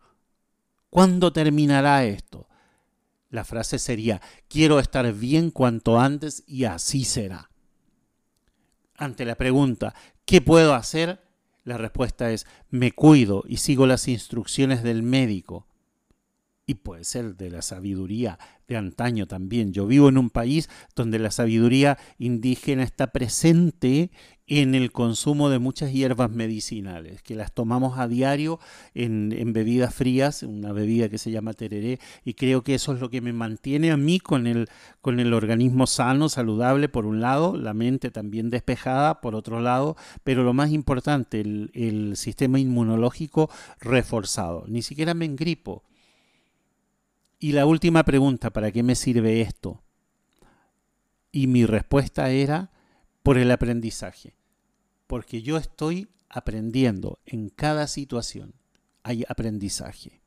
¿Cuándo 0.90 1.32
terminará 1.32 2.04
esto? 2.04 2.48
La 3.30 3.44
frase 3.44 3.78
sería, 3.78 4.20
quiero 4.48 4.80
estar 4.80 5.12
bien 5.12 5.52
cuanto 5.52 6.00
antes 6.00 6.42
y 6.48 6.64
así 6.64 7.04
será. 7.04 7.50
Ante 8.96 9.24
la 9.24 9.36
pregunta, 9.36 9.94
¿qué 10.24 10.40
puedo 10.40 10.74
hacer? 10.74 11.22
La 11.62 11.78
respuesta 11.78 12.32
es, 12.32 12.46
me 12.70 12.90
cuido 12.90 13.44
y 13.46 13.58
sigo 13.58 13.86
las 13.86 14.08
instrucciones 14.08 14.82
del 14.82 15.04
médico. 15.04 15.68
Y 16.66 16.74
puede 16.74 17.04
ser 17.04 17.36
de 17.36 17.50
la 17.50 17.62
sabiduría 17.62 18.38
de 18.66 18.76
antaño 18.76 19.26
también. 19.26 19.72
Yo 19.72 19.86
vivo 19.86 20.08
en 20.08 20.18
un 20.18 20.30
país 20.30 20.68
donde 20.94 21.18
la 21.18 21.30
sabiduría 21.30 21.98
indígena 22.18 22.82
está 22.82 23.12
presente 23.12 24.10
en 24.50 24.74
el 24.74 24.90
consumo 24.90 25.48
de 25.48 25.60
muchas 25.60 25.92
hierbas 25.92 26.28
medicinales, 26.28 27.22
que 27.22 27.36
las 27.36 27.52
tomamos 27.52 28.00
a 28.00 28.08
diario 28.08 28.58
en, 28.94 29.32
en, 29.32 29.52
bebidas 29.52 29.94
frías, 29.94 30.42
una 30.42 30.72
bebida 30.72 31.08
que 31.08 31.18
se 31.18 31.30
llama 31.30 31.52
tereré, 31.52 32.00
y 32.24 32.34
creo 32.34 32.64
que 32.64 32.74
eso 32.74 32.92
es 32.92 33.00
lo 33.00 33.10
que 33.10 33.20
me 33.20 33.32
mantiene 33.32 33.92
a 33.92 33.96
mí 33.96 34.18
con 34.18 34.48
el, 34.48 34.68
con 35.00 35.20
el 35.20 35.34
organismo 35.34 35.86
sano, 35.86 36.28
saludable, 36.28 36.88
por 36.88 37.06
un 37.06 37.20
lado, 37.20 37.56
la 37.56 37.74
mente 37.74 38.10
también 38.10 38.50
despejada, 38.50 39.20
por 39.20 39.36
otro 39.36 39.60
lado, 39.60 39.96
pero 40.24 40.42
lo 40.42 40.52
más 40.52 40.72
importante, 40.72 41.40
el, 41.40 41.70
el 41.72 42.16
sistema 42.16 42.58
inmunológico 42.58 43.50
reforzado. 43.78 44.64
Ni 44.66 44.82
siquiera 44.82 45.14
me 45.14 45.26
engripo. 45.26 45.84
Y 47.38 47.52
la 47.52 47.66
última 47.66 48.02
pregunta, 48.02 48.50
¿para 48.50 48.72
qué 48.72 48.82
me 48.82 48.96
sirve 48.96 49.42
esto? 49.42 49.80
Y 51.30 51.46
mi 51.46 51.66
respuesta 51.66 52.30
era 52.30 52.72
por 53.22 53.38
el 53.38 53.52
aprendizaje 53.52 54.39
porque 55.10 55.42
yo 55.42 55.56
estoy 55.56 56.06
aprendiendo 56.28 57.18
en 57.26 57.48
cada 57.48 57.88
situación. 57.88 58.54
Hay 59.02 59.24
aprendizaje. 59.28 60.22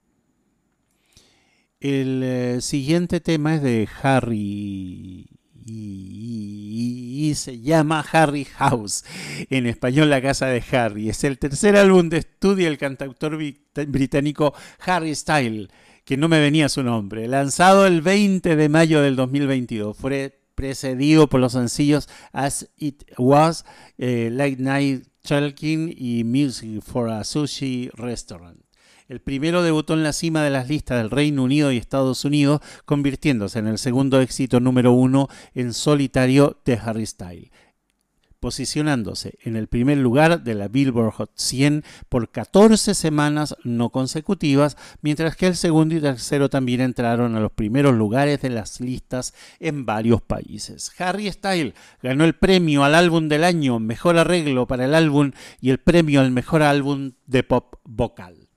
El 1.79 2.21
eh, 2.21 2.57
siguiente 2.59 3.21
tema 3.21 3.55
es 3.55 3.61
de 3.61 3.87
Harry 4.01 5.29
y, 5.65 7.31
se 7.35 7.61
llama 7.61 8.05
Harry 8.11 8.43
House, 8.43 9.05
en 9.49 9.67
español 9.67 10.09
La 10.09 10.21
Casa 10.21 10.47
de 10.47 10.61
Harry. 10.73 11.07
Es 11.07 11.23
el 11.23 11.39
tercer 11.39 11.77
álbum 11.77 12.09
de 12.09 12.17
estudio 12.17 12.65
del 12.65 12.77
cantautor 12.77 13.39
británico 13.87 14.53
Harry 14.85 15.15
Style, 15.15 15.69
que 16.03 16.17
no 16.17 16.27
me 16.27 16.41
venía 16.41 16.67
su 16.67 16.83
nombre, 16.83 17.29
lanzado 17.29 17.87
el 17.87 18.01
20 18.01 18.57
de 18.57 18.67
mayo 18.67 19.01
del 19.01 19.15
2022. 19.15 19.95
Fue 19.95 20.42
precedido 20.55 21.27
por 21.27 21.39
los 21.39 21.53
sencillos 21.53 22.09
As 22.31 22.69
It 22.77 23.03
Was, 23.17 23.65
eh, 23.97 24.29
Late 24.31 24.57
Night 24.59 25.07
Talking 25.21 25.93
y 25.97 26.23
Music 26.23 26.81
for 26.81 27.09
a 27.09 27.23
Sushi 27.23 27.89
Restaurant. 27.93 28.59
El 29.07 29.19
primero 29.19 29.63
debutó 29.63 29.93
en 29.93 30.03
la 30.03 30.13
cima 30.13 30.43
de 30.43 30.49
las 30.49 30.69
listas 30.69 30.97
del 30.97 31.11
Reino 31.11 31.43
Unido 31.43 31.71
y 31.71 31.77
Estados 31.77 32.25
Unidos, 32.25 32.61
convirtiéndose 32.85 33.59
en 33.59 33.67
el 33.67 33.77
segundo 33.77 34.21
éxito 34.21 34.59
número 34.59 34.93
uno 34.93 35.27
en 35.53 35.73
solitario 35.73 36.61
de 36.65 36.79
Harry 36.83 37.05
Style 37.05 37.51
posicionándose 38.43 39.39
en 39.43 39.55
el 39.55 39.69
primer 39.69 39.99
lugar 39.99 40.43
de 40.43 40.53
la 40.53 40.67
Billboard 40.67 41.13
Hot 41.13 41.31
100 41.33 41.85
por 42.09 42.29
14 42.29 42.93
semanas 42.93 43.55
no 43.63 43.89
consecutivas, 43.89 44.75
mientras 45.01 45.37
que 45.37 45.47
el 45.47 45.55
segundo 45.55 45.95
y 45.95 46.01
tercero 46.01 46.49
también 46.49 46.81
entraron 46.81 47.37
a 47.37 47.39
los 47.39 47.53
primeros 47.53 47.95
lugares 47.95 48.41
de 48.41 48.49
las 48.49 48.81
listas 48.81 49.33
en 49.61 49.85
varios 49.85 50.21
países. 50.21 50.91
Harry 50.99 51.31
Style 51.31 51.73
ganó 52.01 52.25
el 52.25 52.33
premio 52.33 52.83
al 52.83 52.95
álbum 52.95 53.29
del 53.29 53.45
año, 53.45 53.79
mejor 53.79 54.17
arreglo 54.17 54.67
para 54.67 54.83
el 54.83 54.93
álbum 54.93 55.31
y 55.61 55.69
el 55.69 55.77
premio 55.77 56.19
al 56.19 56.31
mejor 56.31 56.63
álbum 56.63 57.13
de 57.25 57.43
pop 57.43 57.75
vocal. 57.85 58.49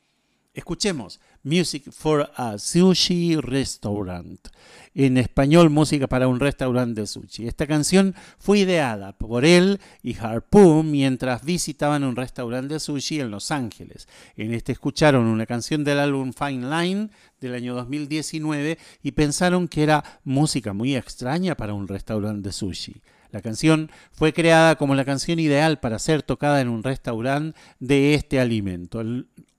Escuchemos 0.52 1.20
Music 1.46 1.92
for 1.92 2.28
a 2.34 2.58
Sushi 2.58 3.36
Restaurant. 3.36 4.48
En 4.96 5.16
español, 5.16 5.70
música 5.70 6.08
para 6.08 6.26
un 6.26 6.40
restaurante 6.40 7.02
de 7.02 7.06
sushi. 7.06 7.46
Esta 7.46 7.68
canción 7.68 8.16
fue 8.40 8.58
ideada 8.58 9.12
por 9.12 9.44
él 9.44 9.78
y 10.02 10.16
Harpoon 10.16 10.90
mientras 10.90 11.44
visitaban 11.44 12.02
un 12.02 12.16
restaurante 12.16 12.74
de 12.74 12.80
sushi 12.80 13.20
en 13.20 13.30
Los 13.30 13.52
Ángeles. 13.52 14.08
En 14.36 14.52
este 14.54 14.72
escucharon 14.72 15.26
una 15.26 15.46
canción 15.46 15.84
del 15.84 16.00
álbum 16.00 16.32
Fine 16.32 16.68
Line 16.68 17.10
del 17.40 17.54
año 17.54 17.76
2019 17.76 18.76
y 19.04 19.12
pensaron 19.12 19.68
que 19.68 19.84
era 19.84 20.02
música 20.24 20.72
muy 20.72 20.96
extraña 20.96 21.54
para 21.54 21.74
un 21.74 21.86
restaurante 21.86 22.48
de 22.48 22.52
sushi. 22.52 23.02
La 23.30 23.40
canción 23.40 23.90
fue 24.10 24.32
creada 24.32 24.74
como 24.74 24.96
la 24.96 25.04
canción 25.04 25.38
ideal 25.38 25.78
para 25.78 26.00
ser 26.00 26.24
tocada 26.24 26.60
en 26.60 26.68
un 26.68 26.82
restaurante 26.82 27.56
de 27.78 28.14
este 28.14 28.40
alimento. 28.40 29.00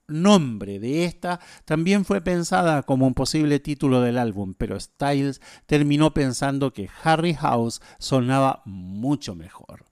Nombre 0.08 0.78
de 0.80 1.04
esta 1.04 1.38
también 1.64 2.04
fue 2.04 2.20
pensada 2.20 2.82
como 2.82 3.06
un 3.06 3.14
posible 3.14 3.60
título 3.60 4.00
del 4.00 4.18
álbum, 4.18 4.54
pero 4.54 4.80
Styles 4.80 5.40
terminó 5.66 6.12
pensando 6.12 6.72
que 6.72 6.88
Harry 7.04 7.34
House 7.34 7.80
sonaba 7.98 8.62
mucho 8.64 9.34
mejor. 9.34 9.84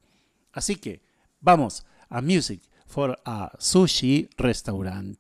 Así 0.53 0.77
que 0.77 1.03
vamos 1.41 1.87
a 2.09 2.23
Music 2.23 2.63
for 2.87 3.21
a 3.25 3.53
Sushi 3.59 4.29
Restaurant. 4.37 5.19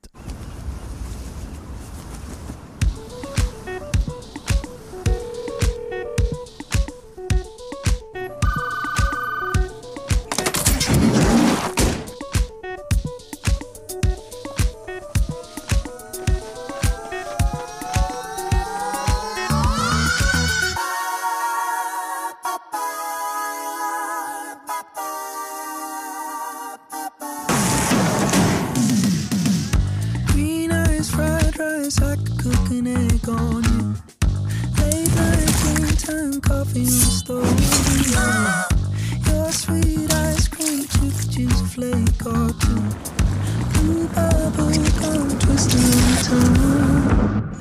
and 36.09 36.43
coffee 36.43 36.81
in 36.81 36.87
store. 36.87 37.43
Your 39.27 39.51
sweet 39.53 40.13
ice 40.13 40.49
cream 40.49 40.85
took 40.85 41.15
just 41.31 41.63
a 41.63 41.67
flake 41.67 42.27
or 42.27 42.53
two. 42.61 42.83
Blue 43.73 44.09
bubble 44.09 44.71
gum 45.01 45.39
twisted 45.39 45.81
in 45.83 46.17
time. 46.25 47.56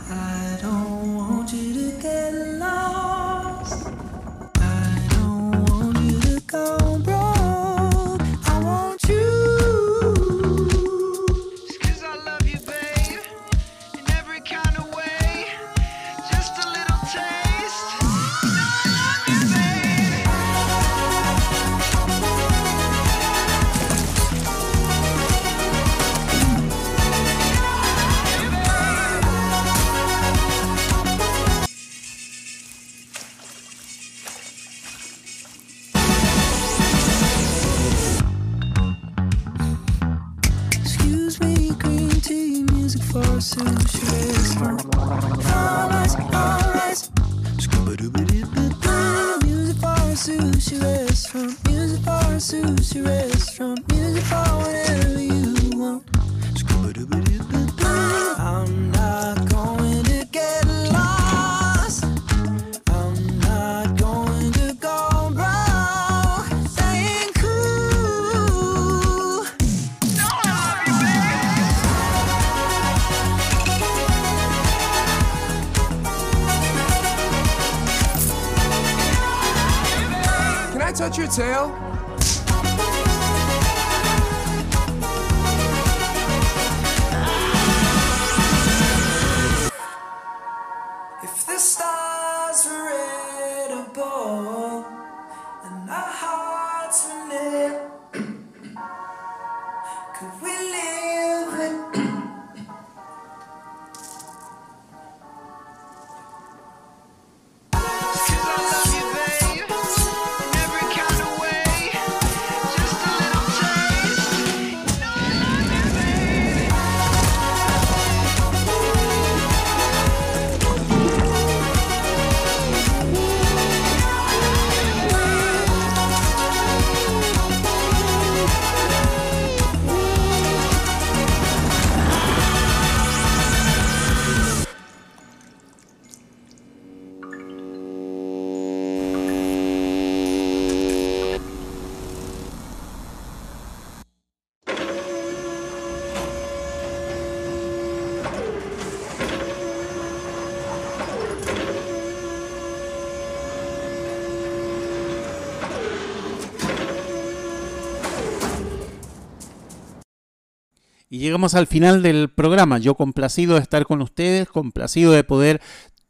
Llegamos 161.26 161.56
al 161.56 161.66
final 161.66 162.04
del 162.04 162.30
programa. 162.30 162.78
Yo 162.78 162.94
complacido 162.94 163.56
de 163.56 163.62
estar 163.62 163.86
con 163.86 164.02
ustedes, 164.04 164.48
complacido 164.48 165.12
de 165.12 165.24
poder 165.24 165.60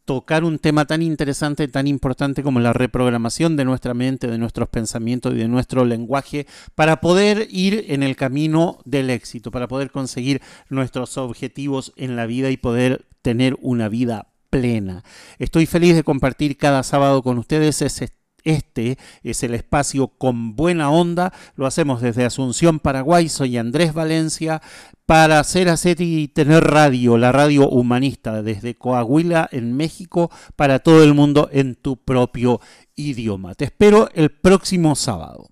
tocar 0.03 0.43
un 0.43 0.59
tema 0.59 0.85
tan 0.85 1.01
interesante, 1.01 1.69
tan 1.69 1.87
importante 1.87 2.43
como 2.43 2.59
la 2.59 2.73
reprogramación 2.73 3.55
de 3.55 3.63
nuestra 3.63 3.93
mente, 3.93 4.27
de 4.27 4.37
nuestros 4.37 4.67
pensamientos 4.67 5.33
y 5.33 5.37
de 5.37 5.47
nuestro 5.47 5.85
lenguaje 5.85 6.47
para 6.75 6.99
poder 6.99 7.47
ir 7.49 7.85
en 7.87 8.03
el 8.03 8.17
camino 8.17 8.79
del 8.83 9.09
éxito, 9.09 9.51
para 9.51 9.69
poder 9.69 9.89
conseguir 9.89 10.41
nuestros 10.69 11.17
objetivos 11.17 11.93
en 11.95 12.17
la 12.17 12.25
vida 12.25 12.51
y 12.51 12.57
poder 12.57 13.05
tener 13.21 13.55
una 13.61 13.87
vida 13.87 14.27
plena. 14.49 15.03
Estoy 15.39 15.65
feliz 15.65 15.95
de 15.95 16.03
compartir 16.03 16.57
cada 16.57 16.83
sábado 16.83 17.23
con 17.23 17.37
ustedes 17.37 17.81
ese 17.81 18.09
este 18.45 18.97
es 19.23 19.43
el 19.43 19.53
espacio 19.53 20.07
con 20.07 20.55
buena 20.55 20.89
onda. 20.89 21.33
Lo 21.55 21.65
hacemos 21.65 22.01
desde 22.01 22.23
Asunción, 22.23 22.79
Paraguay. 22.79 23.27
Soy 23.27 23.57
Andrés 23.57 23.93
Valencia 23.93 24.61
para 25.05 25.39
hacer, 25.39 25.69
hacer 25.69 25.99
y 25.99 26.27
tener 26.27 26.63
radio, 26.63 27.17
la 27.17 27.31
radio 27.31 27.67
humanista 27.67 28.41
desde 28.41 28.75
Coahuila 28.75 29.49
en 29.51 29.75
México 29.75 30.31
para 30.55 30.79
todo 30.79 31.03
el 31.03 31.13
mundo 31.13 31.49
en 31.51 31.75
tu 31.75 31.97
propio 31.97 32.61
idioma. 32.95 33.55
Te 33.55 33.65
espero 33.65 34.09
el 34.13 34.31
próximo 34.31 34.95
sábado. 34.95 35.49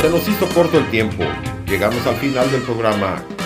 Se 0.00 0.10
nos 0.10 0.28
hizo 0.28 0.48
corto 0.54 0.78
el 0.78 0.90
tiempo. 0.90 1.24
Llegamos 1.66 2.06
al 2.06 2.16
final 2.16 2.50
del 2.50 2.62
programa 2.62 3.24